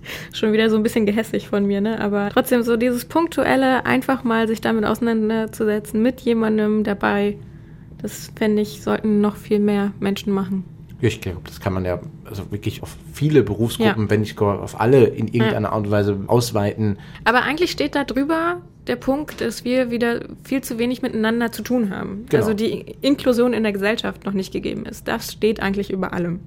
Schon 0.33 0.53
wieder 0.53 0.71
so 0.71 0.77
ein 0.77 0.83
bisschen 0.83 1.07
gehässig 1.07 1.49
von 1.49 1.67
mir, 1.67 1.81
ne? 1.81 2.01
Aber 2.01 2.31
trotzdem 2.33 2.63
so 2.63 2.77
dieses 2.77 3.05
punktuelle, 3.05 3.87
einfach 3.87 4.25
mal 4.25 4.49
sich 4.49 4.61
damit 4.61 4.85
auseinanderzusetzen, 4.85 6.03
mit 6.03 6.21
jemandem 6.21 6.85
dabei, 6.85 7.37
das 8.01 8.33
fände 8.35 8.63
ich, 8.63 8.83
sollten 8.83 9.21
noch 9.21 9.37
viel 9.37 9.59
mehr 9.59 9.93
Menschen 10.01 10.33
machen. 10.33 10.65
Ich 11.01 11.21
glaube, 11.21 11.41
das 11.45 11.61
kann 11.61 11.73
man 11.73 11.85
ja 11.85 12.01
also 12.25 12.53
wirklich 12.53 12.83
auf 12.83 12.97
viele 13.13 13.43
Berufsgruppen, 13.43 14.05
ja. 14.05 14.11
wenn 14.11 14.21
nicht 14.21 14.41
auf 14.41 14.81
alle 14.81 15.07
in 15.07 15.27
irgendeiner 15.27 15.69
ja. 15.69 15.75
Art 15.75 15.87
und 15.87 15.91
Weise 15.91 16.21
ausweiten. 16.29 16.97
Aber 17.25 17.43
eigentlich 17.43 17.73
steht 17.73 17.97
da 17.97 18.05
drüber 18.05 18.63
der 18.87 18.97
Punkt, 18.97 19.41
dass 19.41 19.65
wir 19.65 19.91
wieder 19.91 20.21
viel 20.45 20.63
zu 20.63 20.79
wenig 20.79 21.03
miteinander 21.03 21.51
zu 21.51 21.63
tun 21.63 21.91
haben. 21.91 22.27
Genau. 22.29 22.43
Also 22.43 22.55
die 22.55 22.97
Inklusion 23.01 23.53
in 23.53 23.65
der 23.65 23.73
Gesellschaft 23.73 24.25
noch 24.25 24.33
nicht 24.33 24.53
gegeben 24.53 24.87
ist. 24.87 25.09
Das 25.09 25.33
steht 25.33 25.61
eigentlich 25.61 25.91
über 25.91 26.13
allem. 26.13 26.39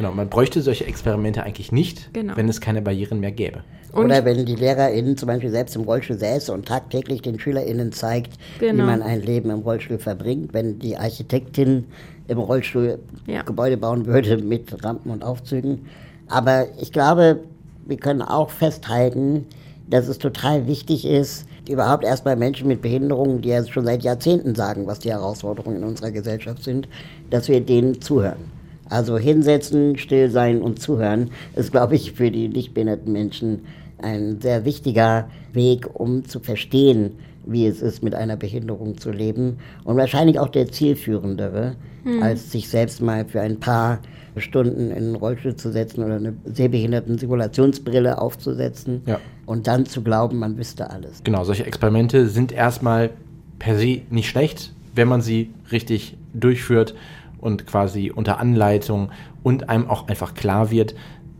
Genau, 0.00 0.12
man 0.12 0.30
bräuchte 0.30 0.62
solche 0.62 0.86
Experimente 0.86 1.42
eigentlich 1.42 1.72
nicht, 1.72 2.14
genau. 2.14 2.34
wenn 2.34 2.48
es 2.48 2.62
keine 2.62 2.80
Barrieren 2.80 3.20
mehr 3.20 3.32
gäbe. 3.32 3.64
Und 3.92 4.06
Oder 4.06 4.24
wenn 4.24 4.46
die 4.46 4.54
LehrerInnen 4.54 5.18
zum 5.18 5.26
Beispiel 5.26 5.50
selbst 5.50 5.76
im 5.76 5.82
Rollstuhl 5.82 6.16
säße 6.16 6.50
und 6.54 6.66
tagtäglich 6.66 7.20
den 7.20 7.38
SchülerInnen 7.38 7.92
zeigt, 7.92 8.32
genau. 8.58 8.84
wie 8.84 8.86
man 8.86 9.02
ein 9.02 9.20
Leben 9.20 9.50
im 9.50 9.58
Rollstuhl 9.58 9.98
verbringt. 9.98 10.54
Wenn 10.54 10.78
die 10.78 10.96
Architektin 10.96 11.84
im 12.28 12.38
Rollstuhl 12.38 12.98
ja. 13.26 13.42
Gebäude 13.42 13.76
bauen 13.76 14.06
würde 14.06 14.38
mit 14.38 14.82
Rampen 14.82 15.10
und 15.10 15.22
Aufzügen. 15.22 15.84
Aber 16.28 16.68
ich 16.80 16.92
glaube, 16.92 17.40
wir 17.84 17.98
können 17.98 18.22
auch 18.22 18.48
festhalten, 18.48 19.44
dass 19.90 20.08
es 20.08 20.16
total 20.16 20.66
wichtig 20.66 21.04
ist, 21.04 21.44
überhaupt 21.68 22.04
erstmal 22.04 22.36
Menschen 22.36 22.68
mit 22.68 22.80
Behinderungen, 22.80 23.42
die 23.42 23.50
ja 23.50 23.66
schon 23.66 23.84
seit 23.84 24.02
Jahrzehnten 24.02 24.54
sagen, 24.54 24.86
was 24.86 25.00
die 25.00 25.10
Herausforderungen 25.10 25.76
in 25.76 25.84
unserer 25.84 26.10
Gesellschaft 26.10 26.64
sind, 26.64 26.88
dass 27.28 27.48
wir 27.48 27.60
denen 27.60 28.00
zuhören. 28.00 28.59
Also 28.90 29.16
hinsetzen, 29.16 29.96
still 29.96 30.30
sein 30.30 30.60
und 30.60 30.80
zuhören 30.80 31.30
ist, 31.54 31.70
glaube 31.70 31.94
ich, 31.94 32.12
für 32.12 32.30
die 32.30 32.48
nicht 32.48 32.74
behinderten 32.74 33.12
Menschen 33.12 33.60
ein 33.98 34.40
sehr 34.40 34.64
wichtiger 34.64 35.28
Weg, 35.52 35.88
um 35.94 36.24
zu 36.24 36.40
verstehen, 36.40 37.12
wie 37.46 37.66
es 37.66 37.80
ist, 37.82 38.02
mit 38.02 38.14
einer 38.14 38.36
Behinderung 38.36 38.98
zu 38.98 39.10
leben. 39.10 39.58
Und 39.84 39.96
wahrscheinlich 39.96 40.38
auch 40.38 40.48
der 40.48 40.70
zielführendere, 40.70 41.76
hm. 42.02 42.22
als 42.22 42.50
sich 42.50 42.68
selbst 42.68 43.00
mal 43.00 43.24
für 43.24 43.40
ein 43.40 43.60
paar 43.60 44.00
Stunden 44.36 44.90
in 44.90 44.96
einen 44.96 45.14
Rollstuhl 45.14 45.54
zu 45.56 45.70
setzen 45.70 46.04
oder 46.04 46.16
eine 46.16 46.34
sehbehinderten 46.44 47.18
Simulationsbrille 47.18 48.20
aufzusetzen 48.20 49.02
ja. 49.06 49.18
und 49.46 49.66
dann 49.66 49.86
zu 49.86 50.02
glauben, 50.02 50.38
man 50.38 50.56
wüsste 50.56 50.90
alles. 50.90 51.22
Genau, 51.24 51.44
solche 51.44 51.64
Experimente 51.64 52.28
sind 52.28 52.52
erstmal 52.52 53.10
per 53.58 53.76
se 53.76 54.02
nicht 54.10 54.28
schlecht, 54.28 54.72
wenn 54.94 55.08
man 55.08 55.20
sie 55.20 55.50
richtig 55.70 56.16
durchführt 56.32 56.94
und 57.40 57.66
quasi 57.66 58.10
unter 58.10 58.38
Anleitung 58.38 59.10
und 59.42 59.68
einem 59.68 59.88
auch 59.88 60.08
einfach 60.08 60.34
klar 60.34 60.70
wird, 60.70 60.94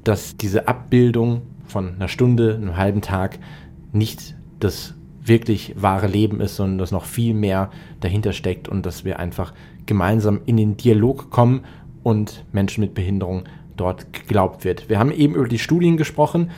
dass 0.05 0.37
diese 0.37 0.69
Abbildung 0.69 1.43
von 1.67 1.95
einer 1.95 2.09
Stunde, 2.09 2.55
einem 2.55 2.77
halben 2.77 3.03
Tag 3.03 3.39
nicht 3.93 4.35
das 4.59 4.95
wirklich 5.23 5.75
wahre 5.77 6.07
Leben 6.07 6.41
ist, 6.41 6.57
sondern 6.57 6.79
dass 6.79 6.93
noch 6.93 7.05
viel 7.05 7.35
mehr 7.35 7.71
dahinter 8.01 8.33
steckt 8.33 8.69
und 8.69 8.87
dass 8.87 9.05
wir 9.05 9.19
einfach 9.19 9.53
gemeinsam 9.87 10.41
in 10.47 10.57
den 10.57 10.77
Dialog 10.77 11.31
kommen 11.31 11.63
und 12.03 12.45
Menschen 12.53 12.81
mit 12.81 12.95
Behinderung 12.95 13.45
dort 13.77 14.13
geglaubt 14.13 14.65
wird. 14.65 14.89
Wir 14.89 14.99
haben 14.99 15.13
eben 15.13 15.35
über 15.35 15.49
die 15.49 15.59
Studien 15.59 15.97
gesprochen. 15.97 16.51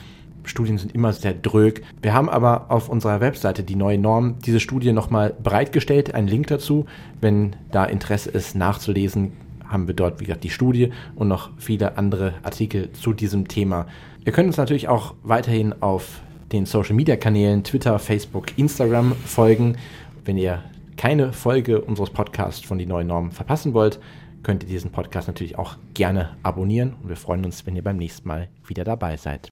Studien 0.43 0.77
sind 0.77 0.93
immer 0.93 1.13
sehr 1.13 1.33
drög. 1.33 1.83
Wir 2.01 2.13
haben 2.13 2.29
aber 2.29 2.69
auf 2.69 2.89
unserer 2.89 3.21
Webseite 3.21 3.63
die 3.63 3.75
neue 3.75 3.97
Norm 3.97 4.35
diese 4.45 4.59
Studie 4.59 4.91
nochmal 4.91 5.33
bereitgestellt, 5.41 6.13
einen 6.13 6.27
Link 6.27 6.47
dazu. 6.47 6.85
Wenn 7.21 7.55
da 7.71 7.85
Interesse 7.85 8.29
ist, 8.29 8.55
nachzulesen, 8.55 9.33
haben 9.67 9.87
wir 9.87 9.95
dort, 9.95 10.19
wie 10.19 10.25
gesagt, 10.25 10.43
die 10.43 10.49
Studie 10.49 10.91
und 11.15 11.27
noch 11.27 11.49
viele 11.57 11.97
andere 11.97 12.35
Artikel 12.43 12.91
zu 12.91 13.13
diesem 13.13 13.47
Thema. 13.47 13.87
Ihr 14.25 14.31
könnt 14.31 14.47
uns 14.47 14.57
natürlich 14.57 14.87
auch 14.87 15.15
weiterhin 15.23 15.73
auf 15.81 16.21
den 16.51 16.65
Social 16.65 16.95
Media 16.95 17.15
Kanälen 17.15 17.63
Twitter, 17.63 17.97
Facebook, 17.97 18.57
Instagram 18.57 19.13
folgen. 19.25 19.77
Wenn 20.23 20.37
ihr 20.37 20.63
keine 20.97 21.33
Folge 21.33 21.81
unseres 21.81 22.11
Podcasts 22.11 22.65
von 22.65 22.77
die 22.77 22.85
neuen 22.85 23.07
Normen 23.07 23.31
verpassen 23.31 23.73
wollt, 23.73 23.99
könnt 24.43 24.63
ihr 24.63 24.69
diesen 24.69 24.91
Podcast 24.91 25.27
natürlich 25.27 25.57
auch 25.57 25.77
gerne 25.93 26.37
abonnieren 26.43 26.93
und 27.01 27.09
wir 27.09 27.15
freuen 27.15 27.43
uns, 27.43 27.65
wenn 27.65 27.75
ihr 27.75 27.83
beim 27.83 27.97
nächsten 27.97 28.27
Mal 28.27 28.49
wieder 28.67 28.83
dabei 28.83 29.17
seid. 29.17 29.51